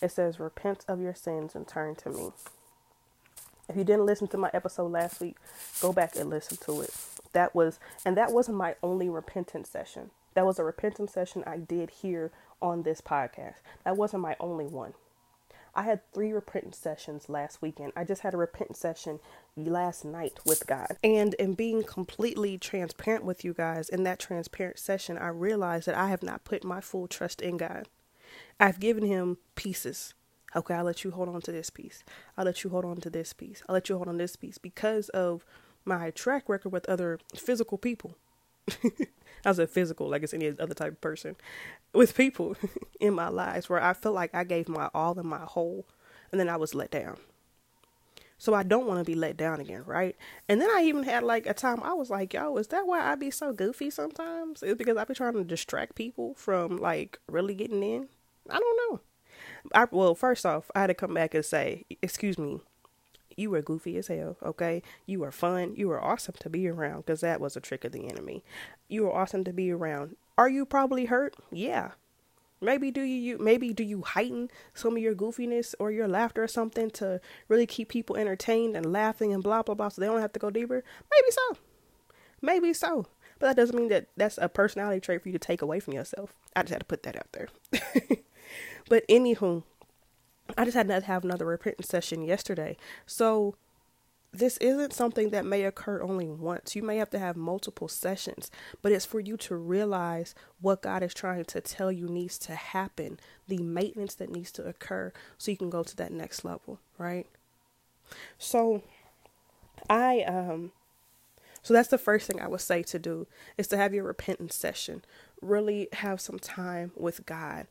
It 0.00 0.12
says, 0.12 0.40
"Repent 0.40 0.84
of 0.88 1.00
your 1.00 1.14
sins 1.14 1.54
and 1.56 1.66
turn 1.66 1.96
to 1.96 2.10
me." 2.10 2.32
If 3.68 3.76
you 3.76 3.84
didn't 3.84 4.06
listen 4.06 4.28
to 4.28 4.38
my 4.38 4.50
episode 4.54 4.92
last 4.92 5.20
week, 5.20 5.36
go 5.80 5.92
back 5.92 6.16
and 6.16 6.30
listen 6.30 6.56
to 6.58 6.80
it. 6.80 6.94
That 7.32 7.54
was 7.54 7.80
and 8.04 8.16
that 8.16 8.32
wasn't 8.32 8.56
my 8.58 8.76
only 8.82 9.08
repentance 9.08 9.68
session. 9.68 10.10
That 10.34 10.46
was 10.46 10.58
a 10.58 10.64
repentance 10.64 11.12
session 11.12 11.42
I 11.46 11.58
did 11.58 11.90
here 11.90 12.30
on 12.62 12.82
this 12.82 13.00
podcast. 13.00 13.56
That 13.84 13.96
wasn't 13.96 14.22
my 14.22 14.36
only 14.40 14.66
one. 14.66 14.94
I 15.74 15.82
had 15.82 16.00
three 16.12 16.32
repentance 16.32 16.78
sessions 16.78 17.28
last 17.28 17.62
weekend. 17.62 17.92
I 17.94 18.04
just 18.04 18.22
had 18.22 18.34
a 18.34 18.38
repentance 18.38 18.78
session 18.78 19.20
last 19.56 20.04
night 20.04 20.38
with 20.44 20.66
God. 20.66 20.96
And 21.04 21.34
in 21.34 21.54
being 21.54 21.84
completely 21.84 22.58
transparent 22.58 23.24
with 23.24 23.44
you 23.44 23.54
guys, 23.54 23.88
in 23.88 24.02
that 24.04 24.18
transparent 24.18 24.78
session, 24.78 25.16
I 25.16 25.28
realized 25.28 25.86
that 25.86 25.94
I 25.94 26.08
have 26.08 26.22
not 26.22 26.44
put 26.44 26.64
my 26.64 26.80
full 26.80 27.06
trust 27.06 27.40
in 27.40 27.56
God. 27.56 27.88
I've 28.58 28.80
given 28.80 29.04
him 29.04 29.38
pieces. 29.54 30.14
Okay, 30.54 30.74
I'll 30.74 30.84
let 30.84 31.04
you 31.04 31.12
hold 31.12 31.28
on 31.28 31.40
to 31.42 31.52
this 31.52 31.70
piece. 31.70 32.02
I'll 32.36 32.44
let 32.44 32.64
you 32.64 32.70
hold 32.70 32.84
on 32.84 32.96
to 33.02 33.10
this 33.10 33.32
piece. 33.32 33.62
I'll 33.68 33.74
let 33.74 33.88
you 33.88 33.96
hold 33.96 34.08
on 34.08 34.14
to 34.14 34.18
this 34.18 34.36
piece 34.36 34.58
because 34.58 35.08
of 35.10 35.44
my 35.84 36.10
track 36.10 36.48
record 36.48 36.72
with 36.72 36.88
other 36.88 37.20
physical 37.36 37.78
people. 37.78 38.16
I 39.44 39.52
said 39.52 39.70
physical, 39.70 40.08
like 40.08 40.22
it's 40.22 40.34
any 40.34 40.48
other 40.58 40.74
type 40.74 40.92
of 40.92 41.00
person, 41.00 41.36
with 41.92 42.16
people 42.16 42.56
in 43.00 43.14
my 43.14 43.28
lives 43.28 43.68
where 43.68 43.82
I 43.82 43.92
felt 43.92 44.14
like 44.14 44.34
I 44.34 44.44
gave 44.44 44.68
my 44.68 44.90
all 44.94 45.18
and 45.18 45.28
my 45.28 45.44
whole, 45.44 45.86
and 46.30 46.40
then 46.40 46.48
I 46.48 46.56
was 46.56 46.74
let 46.74 46.90
down. 46.90 47.16
So 48.40 48.54
I 48.54 48.62
don't 48.62 48.86
want 48.86 48.98
to 49.00 49.04
be 49.04 49.14
let 49.14 49.36
down 49.36 49.60
again, 49.60 49.82
right? 49.84 50.16
And 50.48 50.62
then 50.62 50.70
I 50.70 50.84
even 50.84 51.02
had 51.02 51.22
like 51.22 51.46
a 51.46 51.52
time 51.52 51.82
I 51.82 51.92
was 51.92 52.08
like, 52.08 52.32
yo, 52.32 52.56
is 52.56 52.68
that 52.68 52.86
why 52.86 53.00
I 53.00 53.14
be 53.14 53.30
so 53.30 53.52
goofy 53.52 53.90
sometimes? 53.90 54.62
It's 54.62 54.78
because 54.78 54.96
I 54.96 55.04
be 55.04 55.12
trying 55.12 55.34
to 55.34 55.44
distract 55.44 55.94
people 55.94 56.32
from 56.36 56.78
like 56.78 57.18
really 57.28 57.54
getting 57.54 57.82
in. 57.82 58.08
I 58.48 58.58
don't 58.58 58.90
know. 58.90 59.00
I 59.74 59.86
well, 59.90 60.14
first 60.14 60.46
off, 60.46 60.70
I 60.74 60.80
had 60.80 60.86
to 60.86 60.94
come 60.94 61.12
back 61.12 61.34
and 61.34 61.44
say, 61.44 61.84
excuse 62.00 62.38
me, 62.38 62.60
you 63.40 63.50
were 63.50 63.62
goofy 63.62 63.96
as 63.96 64.08
hell, 64.08 64.36
okay? 64.42 64.82
You 65.06 65.20
were 65.20 65.32
fun. 65.32 65.74
You 65.76 65.88
were 65.88 66.02
awesome 66.02 66.34
to 66.40 66.50
be 66.50 66.68
around 66.68 66.98
because 67.06 67.22
that 67.22 67.40
was 67.40 67.56
a 67.56 67.60
trick 67.60 67.84
of 67.84 67.92
the 67.92 68.08
enemy. 68.08 68.44
You 68.88 69.04
were 69.04 69.12
awesome 69.12 69.44
to 69.44 69.52
be 69.52 69.70
around. 69.70 70.16
Are 70.36 70.48
you 70.48 70.66
probably 70.66 71.06
hurt? 71.06 71.36
Yeah. 71.50 71.92
Maybe 72.60 72.90
do 72.90 73.00
you, 73.00 73.16
you 73.16 73.38
maybe 73.38 73.72
do 73.72 73.82
you 73.82 74.02
heighten 74.02 74.50
some 74.74 74.94
of 74.94 75.02
your 75.02 75.14
goofiness 75.14 75.74
or 75.78 75.90
your 75.90 76.06
laughter 76.06 76.42
or 76.42 76.48
something 76.48 76.90
to 76.90 77.20
really 77.48 77.66
keep 77.66 77.88
people 77.88 78.16
entertained 78.16 78.76
and 78.76 78.92
laughing 78.92 79.32
and 79.32 79.42
blah 79.42 79.62
blah 79.62 79.74
blah 79.74 79.88
so 79.88 80.00
they 80.00 80.06
don't 80.06 80.20
have 80.20 80.34
to 80.34 80.38
go 80.38 80.50
deeper? 80.50 80.84
Maybe 81.10 81.30
so. 81.30 81.56
Maybe 82.42 82.74
so. 82.74 83.06
But 83.38 83.46
that 83.46 83.56
doesn't 83.56 83.76
mean 83.76 83.88
that 83.88 84.08
that's 84.18 84.36
a 84.36 84.50
personality 84.50 85.00
trait 85.00 85.22
for 85.22 85.30
you 85.30 85.32
to 85.32 85.38
take 85.38 85.62
away 85.62 85.80
from 85.80 85.94
yourself. 85.94 86.34
I 86.54 86.62
just 86.62 86.72
had 86.72 86.80
to 86.80 86.86
put 86.86 87.02
that 87.04 87.16
out 87.16 87.32
there. 87.32 87.48
but 88.90 89.08
anywho, 89.08 89.62
I 90.56 90.64
just 90.64 90.76
had 90.76 90.88
to 90.88 91.00
have 91.00 91.24
another 91.24 91.46
repentance 91.46 91.88
session 91.88 92.22
yesterday. 92.22 92.76
So 93.06 93.56
this 94.32 94.56
isn't 94.58 94.92
something 94.92 95.30
that 95.30 95.44
may 95.44 95.64
occur 95.64 96.00
only 96.02 96.28
once. 96.28 96.76
You 96.76 96.82
may 96.82 96.98
have 96.98 97.10
to 97.10 97.18
have 97.18 97.36
multiple 97.36 97.88
sessions, 97.88 98.50
but 98.80 98.92
it's 98.92 99.06
for 99.06 99.18
you 99.18 99.36
to 99.38 99.56
realize 99.56 100.34
what 100.60 100.82
God 100.82 101.02
is 101.02 101.12
trying 101.12 101.44
to 101.46 101.60
tell 101.60 101.90
you 101.90 102.06
needs 102.06 102.38
to 102.40 102.54
happen, 102.54 103.18
the 103.48 103.58
maintenance 103.58 104.14
that 104.14 104.30
needs 104.30 104.52
to 104.52 104.66
occur 104.66 105.12
so 105.36 105.50
you 105.50 105.56
can 105.56 105.70
go 105.70 105.82
to 105.82 105.96
that 105.96 106.12
next 106.12 106.44
level, 106.44 106.78
right? 106.96 107.26
So 108.38 108.82
I 109.88 110.22
um 110.22 110.72
so 111.62 111.74
that's 111.74 111.88
the 111.88 111.98
first 111.98 112.26
thing 112.26 112.40
I 112.40 112.48
would 112.48 112.60
say 112.60 112.82
to 112.84 112.98
do 112.98 113.26
is 113.58 113.68
to 113.68 113.76
have 113.76 113.92
your 113.92 114.04
repentance 114.04 114.54
session. 114.54 115.04
Really 115.42 115.88
have 115.94 116.20
some 116.20 116.38
time 116.38 116.92
with 116.96 117.26
God 117.26 117.66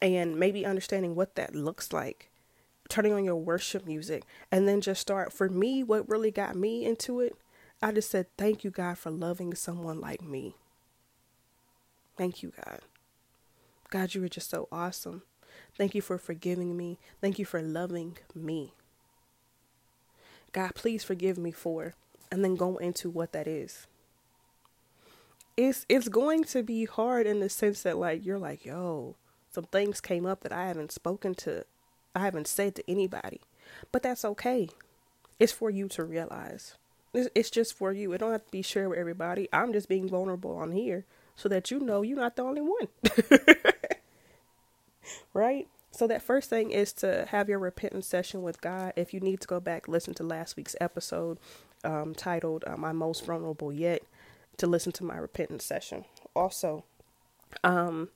and 0.00 0.38
maybe 0.38 0.66
understanding 0.66 1.14
what 1.14 1.34
that 1.34 1.54
looks 1.54 1.92
like 1.92 2.30
turning 2.88 3.12
on 3.12 3.24
your 3.24 3.36
worship 3.36 3.86
music 3.86 4.24
and 4.50 4.68
then 4.68 4.80
just 4.80 5.00
start. 5.00 5.32
For 5.32 5.48
me 5.48 5.82
what 5.82 6.08
really 6.08 6.30
got 6.30 6.56
me 6.56 6.84
into 6.84 7.20
it 7.20 7.36
i 7.82 7.92
just 7.92 8.10
said 8.10 8.26
thank 8.38 8.64
you 8.64 8.70
god 8.70 8.98
for 8.98 9.10
loving 9.10 9.54
someone 9.54 10.00
like 10.00 10.22
me. 10.22 10.56
Thank 12.16 12.42
you 12.42 12.52
god. 12.64 12.80
God 13.90 14.14
you 14.14 14.22
are 14.24 14.28
just 14.28 14.50
so 14.50 14.68
awesome. 14.70 15.22
Thank 15.76 15.94
you 15.94 16.02
for 16.02 16.18
forgiving 16.18 16.76
me. 16.76 16.98
Thank 17.20 17.38
you 17.38 17.44
for 17.44 17.60
loving 17.60 18.18
me. 18.34 18.72
God 20.52 20.74
please 20.74 21.04
forgive 21.04 21.36
me 21.36 21.50
for 21.50 21.94
and 22.30 22.44
then 22.44 22.56
go 22.56 22.76
into 22.76 23.10
what 23.10 23.32
that 23.32 23.46
is. 23.46 23.86
It's 25.56 25.84
it's 25.88 26.08
going 26.08 26.44
to 26.44 26.62
be 26.62 26.84
hard 26.84 27.26
in 27.26 27.40
the 27.40 27.48
sense 27.48 27.82
that 27.82 27.98
like 27.98 28.24
you're 28.24 28.38
like 28.38 28.64
yo 28.64 29.16
some 29.54 29.64
things 29.64 30.00
came 30.00 30.26
up 30.26 30.42
that 30.42 30.52
i 30.52 30.66
haven't 30.66 30.92
spoken 30.92 31.34
to 31.34 31.64
I 32.14 32.20
haven't 32.20 32.46
said 32.46 32.76
to 32.76 32.90
anybody, 32.90 33.40
but 33.90 34.02
that's 34.02 34.24
okay. 34.24 34.68
It's 35.40 35.52
for 35.52 35.68
you 35.68 35.88
to 35.88 36.04
realize. 36.04 36.76
It's 37.12 37.50
just 37.50 37.74
for 37.74 37.92
you. 37.92 38.12
It 38.12 38.18
don't 38.18 38.32
have 38.32 38.44
to 38.44 38.50
be 38.50 38.62
shared 38.62 38.90
with 38.90 38.98
everybody. 38.98 39.48
I'm 39.52 39.72
just 39.72 39.88
being 39.88 40.08
vulnerable 40.08 40.56
on 40.56 40.72
here 40.72 41.04
so 41.36 41.48
that 41.48 41.70
you 41.70 41.80
know 41.80 42.02
you're 42.02 42.16
not 42.16 42.36
the 42.36 42.42
only 42.42 42.60
one. 42.60 42.88
right? 45.34 45.68
So 45.90 46.06
that 46.08 46.22
first 46.22 46.50
thing 46.50 46.72
is 46.72 46.92
to 46.94 47.26
have 47.30 47.48
your 47.48 47.60
repentance 47.60 48.06
session 48.06 48.42
with 48.42 48.60
God. 48.60 48.92
If 48.96 49.14
you 49.14 49.20
need 49.20 49.40
to 49.40 49.46
go 49.46 49.60
back, 49.60 49.86
listen 49.86 50.14
to 50.14 50.24
last 50.24 50.56
week's 50.56 50.74
episode 50.80 51.38
um, 51.84 52.14
titled 52.16 52.64
uh, 52.66 52.76
"My 52.76 52.90
Most 52.90 53.24
Vulnerable 53.24 53.72
Yet," 53.72 54.02
to 54.56 54.66
listen 54.66 54.90
to 54.92 55.04
my 55.04 55.16
repentance 55.16 55.64
session. 55.64 56.04
Also, 56.34 56.84
um, 57.62 58.08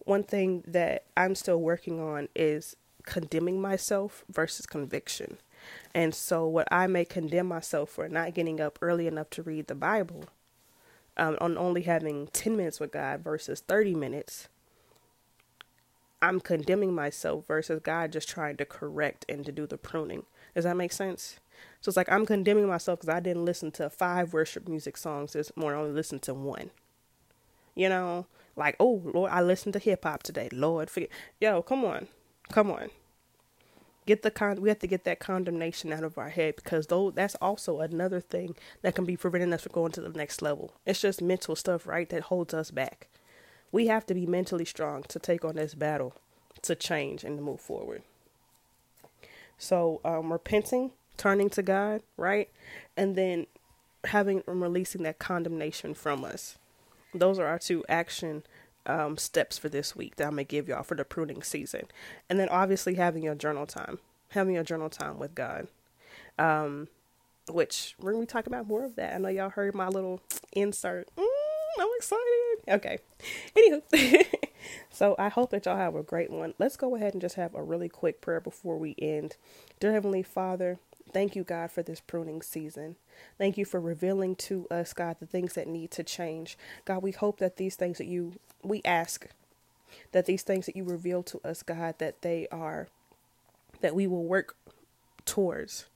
one 0.00 0.22
thing 0.22 0.62
that 0.66 1.04
I'm 1.16 1.34
still 1.34 1.60
working 1.60 2.00
on 2.00 2.28
is 2.34 2.76
condemning 3.04 3.60
myself 3.60 4.24
versus 4.30 4.66
conviction. 4.66 5.38
And 5.94 6.14
so, 6.14 6.46
what 6.46 6.68
I 6.70 6.86
may 6.86 7.04
condemn 7.04 7.46
myself 7.46 7.90
for 7.90 8.08
not 8.08 8.34
getting 8.34 8.60
up 8.60 8.78
early 8.82 9.06
enough 9.06 9.30
to 9.30 9.42
read 9.42 9.66
the 9.66 9.74
Bible, 9.74 10.24
um, 11.16 11.38
on 11.40 11.56
only 11.56 11.82
having 11.82 12.26
10 12.28 12.56
minutes 12.56 12.80
with 12.80 12.92
God 12.92 13.22
versus 13.22 13.60
30 13.60 13.94
minutes, 13.94 14.48
I'm 16.20 16.40
condemning 16.40 16.94
myself 16.94 17.46
versus 17.46 17.80
God 17.82 18.12
just 18.12 18.28
trying 18.28 18.56
to 18.56 18.64
correct 18.64 19.24
and 19.28 19.44
to 19.46 19.52
do 19.52 19.66
the 19.66 19.76
pruning. 19.76 20.24
Does 20.54 20.64
that 20.64 20.76
make 20.76 20.92
sense? 20.92 21.38
So 21.80 21.90
it's 21.90 21.96
like 21.96 22.10
I'm 22.10 22.26
condemning 22.26 22.66
myself 22.66 23.00
because 23.00 23.14
I 23.14 23.20
didn't 23.20 23.44
listen 23.44 23.70
to 23.72 23.90
five 23.90 24.32
worship 24.32 24.66
music 24.68 24.96
songs 24.96 25.34
this 25.34 25.52
morning, 25.56 25.78
I 25.78 25.82
only 25.82 25.94
listened 25.94 26.22
to 26.22 26.34
one. 26.34 26.70
You 27.74 27.88
know, 27.88 28.26
like, 28.56 28.76
oh, 28.78 29.02
Lord, 29.04 29.30
I 29.30 29.42
listened 29.42 29.72
to 29.74 29.78
hip 29.78 30.04
hop 30.04 30.22
today. 30.22 30.48
Lord, 30.52 30.90
forget. 30.90 31.10
Yo, 31.40 31.62
come 31.62 31.84
on. 31.84 32.08
Come 32.50 32.70
on. 32.70 32.90
Get 34.06 34.22
the 34.22 34.30
con 34.30 34.60
we 34.60 34.68
have 34.68 34.80
to 34.80 34.86
get 34.86 35.04
that 35.04 35.18
condemnation 35.18 35.92
out 35.92 36.04
of 36.04 36.18
our 36.18 36.28
head 36.28 36.56
because 36.56 36.88
though 36.88 37.10
that's 37.10 37.36
also 37.36 37.80
another 37.80 38.20
thing 38.20 38.54
that 38.82 38.94
can 38.94 39.06
be 39.06 39.16
preventing 39.16 39.52
us 39.52 39.62
from 39.62 39.72
going 39.72 39.92
to 39.92 40.02
the 40.02 40.10
next 40.10 40.42
level. 40.42 40.74
It's 40.84 41.00
just 41.00 41.22
mental 41.22 41.56
stuff, 41.56 41.86
right, 41.86 42.08
that 42.10 42.24
holds 42.24 42.52
us 42.52 42.70
back. 42.70 43.08
We 43.72 43.86
have 43.86 44.04
to 44.06 44.14
be 44.14 44.26
mentally 44.26 44.66
strong 44.66 45.04
to 45.04 45.18
take 45.18 45.44
on 45.44 45.56
this 45.56 45.74
battle, 45.74 46.14
to 46.62 46.74
change 46.74 47.24
and 47.24 47.38
to 47.38 47.42
move 47.42 47.60
forward. 47.60 48.02
So 49.56 50.00
um, 50.04 50.30
repenting, 50.30 50.92
turning 51.16 51.48
to 51.50 51.62
God, 51.62 52.02
right? 52.16 52.50
And 52.96 53.16
then 53.16 53.46
having 54.04 54.42
and 54.46 54.60
releasing 54.60 55.02
that 55.04 55.18
condemnation 55.18 55.94
from 55.94 56.24
us. 56.24 56.58
Those 57.14 57.38
are 57.38 57.46
our 57.46 57.58
two 57.58 57.84
action 57.88 58.42
um, 58.86 59.16
steps 59.16 59.56
for 59.56 59.68
this 59.68 59.96
week 59.96 60.16
that 60.16 60.24
I'm 60.24 60.32
gonna 60.32 60.44
give 60.44 60.68
y'all 60.68 60.82
for 60.82 60.94
the 60.94 61.04
pruning 61.04 61.42
season, 61.42 61.86
and 62.28 62.38
then 62.38 62.48
obviously 62.48 62.94
having 62.94 63.22
your 63.22 63.34
journal 63.34 63.66
time, 63.66 63.98
having 64.30 64.54
your 64.54 64.64
journal 64.64 64.90
time 64.90 65.18
with 65.18 65.34
God, 65.34 65.68
um, 66.38 66.88
which 67.50 67.94
we're 67.98 68.12
gonna 68.12 68.24
be 68.24 68.26
talking 68.26 68.52
about 68.52 68.66
more 68.66 68.84
of 68.84 68.96
that. 68.96 69.14
I 69.14 69.18
know 69.18 69.28
y'all 69.28 69.50
heard 69.50 69.74
my 69.74 69.88
little 69.88 70.20
insert. 70.52 71.08
Mm, 71.16 71.26
I'm 71.78 71.88
excited. 71.96 72.56
Okay, 72.68 72.98
anywho, 73.56 74.26
so 74.90 75.14
I 75.18 75.28
hope 75.28 75.50
that 75.50 75.64
y'all 75.66 75.76
have 75.76 75.94
a 75.94 76.02
great 76.02 76.30
one. 76.30 76.54
Let's 76.58 76.76
go 76.76 76.94
ahead 76.94 77.14
and 77.14 77.20
just 77.20 77.36
have 77.36 77.54
a 77.54 77.62
really 77.62 77.88
quick 77.88 78.20
prayer 78.20 78.40
before 78.40 78.76
we 78.78 78.94
end. 78.98 79.36
Dear 79.80 79.92
Heavenly 79.92 80.22
Father, 80.22 80.78
Thank 81.14 81.36
you, 81.36 81.44
God, 81.44 81.72
for 81.72 81.82
this 81.82 82.00
pruning 82.00 82.42
season. 82.42 82.96
Thank 83.38 83.58
you 83.58 83.64
for 83.64 83.80
revealing 83.80 84.36
to 84.36 84.68
us, 84.70 84.92
God, 84.92 85.18
the 85.20 85.26
things 85.26 85.54
that 85.54 85.68
need 85.68 85.92
to 85.92 86.04
change. 86.04 86.58
God, 86.84 87.02
we 87.02 87.12
hope 87.12 87.38
that 87.38 87.56
these 87.56 87.76
things 87.76 87.98
that 87.98 88.08
you, 88.08 88.34
we 88.64 88.82
ask 88.84 89.28
that 90.12 90.26
these 90.26 90.42
things 90.42 90.66
that 90.66 90.76
you 90.76 90.84
reveal 90.84 91.22
to 91.24 91.40
us, 91.44 91.62
God, 91.62 91.96
that 91.98 92.22
they 92.22 92.48
are, 92.50 92.88
that 93.80 93.94
we 93.94 94.06
will 94.06 94.24
work 94.24 94.56
towards 95.24 95.86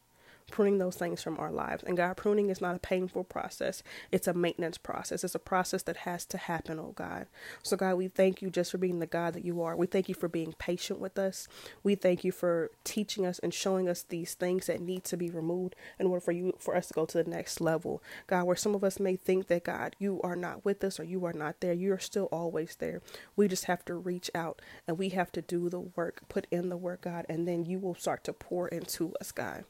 pruning 0.51 0.79
those 0.79 0.97
things 0.97 1.23
from 1.23 1.39
our 1.39 1.51
lives. 1.53 1.83
And 1.85 1.97
God, 1.97 2.17
pruning 2.17 2.51
is 2.51 2.61
not 2.61 2.77
a 2.77 2.81
painful 2.81 3.25
process, 3.25 3.83
it's 4.11 4.27
a 4.27 4.35
maintenance 4.35 4.79
process. 4.79 5.25
It's 5.25 5.35
a 5.35 5.41
process 5.41 5.83
that 5.85 5.99
has 5.99 6.25
to 6.27 6.39
happen, 6.39 6.79
oh 6.79 6.93
God. 6.97 7.27
So, 7.63 7.77
God, 7.77 7.95
we 7.95 8.09
thank 8.09 8.43
you 8.43 8.51
just 8.51 8.71
for 8.71 8.79
being 8.79 8.99
the 8.99 9.07
God 9.07 9.35
that 9.35 9.45
you 9.45 9.63
are. 9.63 9.77
We 9.77 9.87
thank 9.87 10.09
you 10.09 10.15
for 10.15 10.29
being 10.29 10.55
patient 10.59 11.01
with 11.01 11.19
us. 11.19 11.49
We 11.83 11.95
thank 11.95 12.25
you 12.25 12.33
for 12.33 12.71
teaching 12.85 13.27
us 13.27 13.39
and 13.39 13.53
showing 13.53 13.89
us 13.89 14.03
these 14.03 14.35
things 14.35 14.67
that 14.67 14.81
need 14.81 15.05
to 15.05 15.17
be 15.17 15.31
removed 15.31 15.77
in 15.99 16.07
order 16.07 16.21
for 16.21 16.33
you 16.33 16.55
for 16.59 16.77
us 16.77 16.89
to 16.89 16.95
go 16.95 17.07
to 17.07 17.23
the 17.23 17.31
next 17.31 17.61
level. 17.61 18.03
God, 18.27 18.45
where 18.45 18.57
some 18.57 18.75
of 18.75 18.85
us 18.85 18.99
may 19.01 19.17
think 19.17 19.49
that 19.49 19.65
God, 19.65 19.97
you 19.99 20.21
are 20.23 20.37
not 20.37 20.65
with 20.65 20.83
us 20.85 20.99
or 20.99 21.05
you 21.05 21.25
are 21.25 21.33
not 21.33 21.61
there, 21.61 21.73
you 21.73 21.93
are 21.93 21.99
still 21.99 22.27
always 22.27 22.77
there. 22.77 23.01
We 23.37 23.49
just 23.49 23.65
have 23.65 23.85
to 23.87 23.95
reach 23.95 24.31
out 24.35 24.61
and 24.87 24.99
we 24.99 25.11
have 25.11 25.33
to 25.33 25.43
do 25.43 25.69
the 25.69 25.81
work, 25.81 26.23
put 26.29 26.47
in 26.51 26.69
the 26.69 26.77
work, 26.77 27.03
God, 27.03 27.27
and 27.29 27.47
then 27.47 27.65
you 27.65 27.79
will 27.79 27.95
start 27.95 28.25
to 28.25 28.33
pour 28.33 28.69
into 28.69 29.15
us, 29.21 29.33
God. 29.33 29.65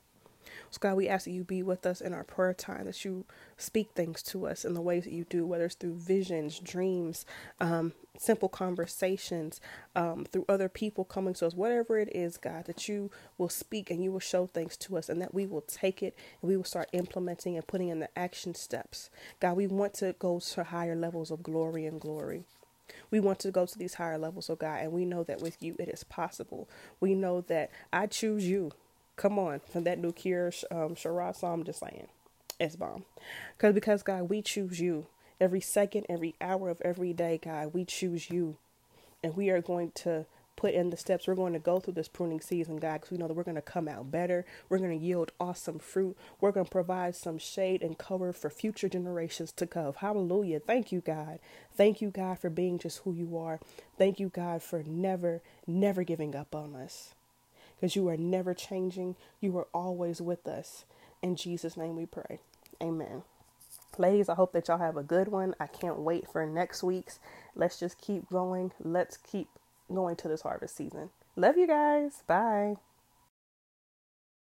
So, 0.71 0.79
God, 0.81 0.97
we 0.97 1.09
ask 1.09 1.25
that 1.25 1.33
you 1.33 1.45
be 1.45 1.63
with 1.63 1.87
us 1.87 2.01
in 2.01 2.13
our 2.13 2.25
prayer 2.25 2.55
time, 2.55 2.85
that 2.87 3.05
you 3.05 3.25
speak 3.57 3.91
things 3.95 4.23
to 4.25 4.47
us 4.47 4.65
in 4.65 4.75
the 4.75 4.81
ways 4.81 5.05
that 5.05 5.13
you 5.13 5.25
do, 5.25 5.47
whether 5.47 5.67
it's 5.67 5.75
through 5.75 5.95
visions, 5.95 6.59
dreams, 6.61 7.27
um, 7.61 7.93
simple 8.19 8.49
conversations, 8.49 9.61
um, 9.97 10.25
through 10.25 10.45
other 10.49 10.69
people 10.69 11.05
coming 11.05 11.35
to 11.35 11.47
us, 11.47 11.55
whatever 11.55 11.99
it 11.99 12.09
is, 12.15 12.37
God, 12.37 12.67
that 12.67 12.89
you 12.89 13.11
will 13.39 13.49
speak 13.49 13.91
and 13.91 14.03
you 14.03 14.13
will 14.13 14.21
show 14.21 14.47
things 14.47 14.77
to 14.79 14.97
us 14.97 15.09
and 15.09 15.21
that 15.23 15.35
we 15.35 15.47
will 15.47 15.63
take 15.63 16.03
it 16.03 16.17
and 16.41 16.49
we 16.49 16.57
will 16.57 16.65
start 16.65 16.89
implementing 16.93 17.57
and 17.57 17.67
putting 17.67 17.89
in 17.89 18.01
the 18.01 18.19
action 18.19 18.55
steps. 18.55 19.11
God, 19.41 19.57
we 19.57 19.67
want 19.67 19.95
to 19.95 20.15
go 20.19 20.41
to 20.41 20.65
higher 20.65 20.97
levels 20.97 21.31
of 21.31 21.43
glory 21.43 21.87
and 21.87 22.01
glory. 22.01 22.45
We 23.11 23.21
want 23.21 23.39
to 23.41 23.51
go 23.51 23.67
to 23.67 23.79
these 23.79 23.95
higher 23.95 24.19
levels, 24.19 24.51
oh 24.51 24.57
God, 24.57 24.81
and 24.83 24.93
we 24.93 25.05
know 25.05 25.23
that 25.25 25.41
with 25.41 25.63
you 25.63 25.77
it 25.79 25.89
is 25.89 26.05
possible. 26.05 26.69
We 27.01 27.15
know 27.15 27.43
that 27.43 27.71
I 27.93 28.07
choose 28.07 28.49
you. 28.49 28.73
Come 29.19 29.39
on, 29.39 29.61
from 29.61 29.85
that 29.85 29.99
new 29.99 30.13
Kierra 30.13 30.65
um, 30.71 30.95
Sheard 30.95 31.37
song, 31.37 31.55
I'm 31.55 31.65
just 31.65 31.81
saying, 31.81 32.09
it's 32.61 32.77
bomb. 32.77 33.05
Because 33.59 33.75
because 33.75 34.05
God, 34.05 34.31
we 34.31 34.43
choose 34.43 34.81
you 34.81 35.09
every 35.41 35.61
second, 35.61 36.07
every 36.09 36.37
hour 36.41 36.71
of 36.71 36.81
every 36.83 37.13
day, 37.13 37.41
God. 37.43 37.75
We 37.75 37.85
choose 37.85 38.31
you, 38.31 38.59
and 39.23 39.37
we 39.37 39.51
are 39.51 39.61
going 39.63 39.93
to 39.97 40.27
put 40.57 40.75
in 40.75 40.91
the 40.91 40.97
steps. 40.97 41.27
We're 41.27 41.35
going 41.37 41.55
to 41.55 41.61
go 41.61 41.81
through 41.81 41.95
this 41.95 42.09
pruning 42.09 42.41
season, 42.41 42.79
God, 42.79 42.95
because 42.95 43.11
we 43.11 43.19
know 43.19 43.29
that 43.29 43.35
we're 43.35 43.45
going 43.45 43.57
to 43.57 43.63
come 43.63 43.89
out 43.89 44.13
better. 44.13 44.47
We're 44.69 44.79
going 44.79 44.99
to 44.99 45.05
yield 45.05 45.33
awesome 45.41 45.81
fruit. 45.81 46.17
We're 46.41 46.53
going 46.53 46.67
to 46.67 46.73
provide 46.73 47.17
some 47.17 47.39
shade 47.39 47.83
and 47.83 47.99
cover 47.99 48.33
for 48.33 48.51
future 48.51 48.89
generations 48.89 49.53
to 49.53 49.67
come. 49.67 49.95
Hallelujah. 49.95 50.61
Thank 50.61 50.93
you, 50.93 51.01
God. 51.01 51.41
Thank 51.77 52.01
you, 52.03 52.11
God, 52.11 52.39
for 52.41 52.51
being 52.51 52.79
just 52.79 53.01
who 53.01 53.15
you 53.15 53.37
are. 53.39 53.61
Thank 53.99 54.21
you, 54.21 54.31
God, 54.31 54.63
for 54.63 54.85
never, 54.85 55.43
never 55.67 56.05
giving 56.05 56.37
up 56.37 56.55
on 56.55 56.77
us. 56.77 57.15
Because 57.79 57.97
you 57.97 58.09
are 58.09 58.17
never 58.17 58.55
changing. 58.55 59.17
You 59.41 59.57
are 59.59 59.69
always 59.73 60.21
with 60.21 60.47
us. 60.49 60.85
In 61.23 61.37
Jesus' 61.37 61.77
name 61.77 61.97
we 61.97 62.07
pray. 62.07 62.41
Amen. 62.83 63.23
Ladies, 63.97 64.29
I 64.29 64.35
hope 64.35 64.53
that 64.53 64.69
y'all 64.69 64.79
have 64.79 64.97
a 64.97 65.03
good 65.03 65.29
one. 65.29 65.55
I 65.59 65.67
can't 65.67 65.99
wait 65.99 66.29
for 66.31 66.45
next 66.47 66.83
week's. 66.83 67.19
Let's 67.55 67.81
just 67.81 68.01
keep 68.01 68.29
going. 68.31 68.73
Let's 68.81 69.17
keep 69.17 69.49
going 69.93 70.17
to 70.17 70.29
this 70.29 70.43
harvest 70.43 70.77
season. 70.77 71.11
Love 71.37 71.57
you 71.57 71.67
guys. 71.67 72.23
Bye. 72.27 72.77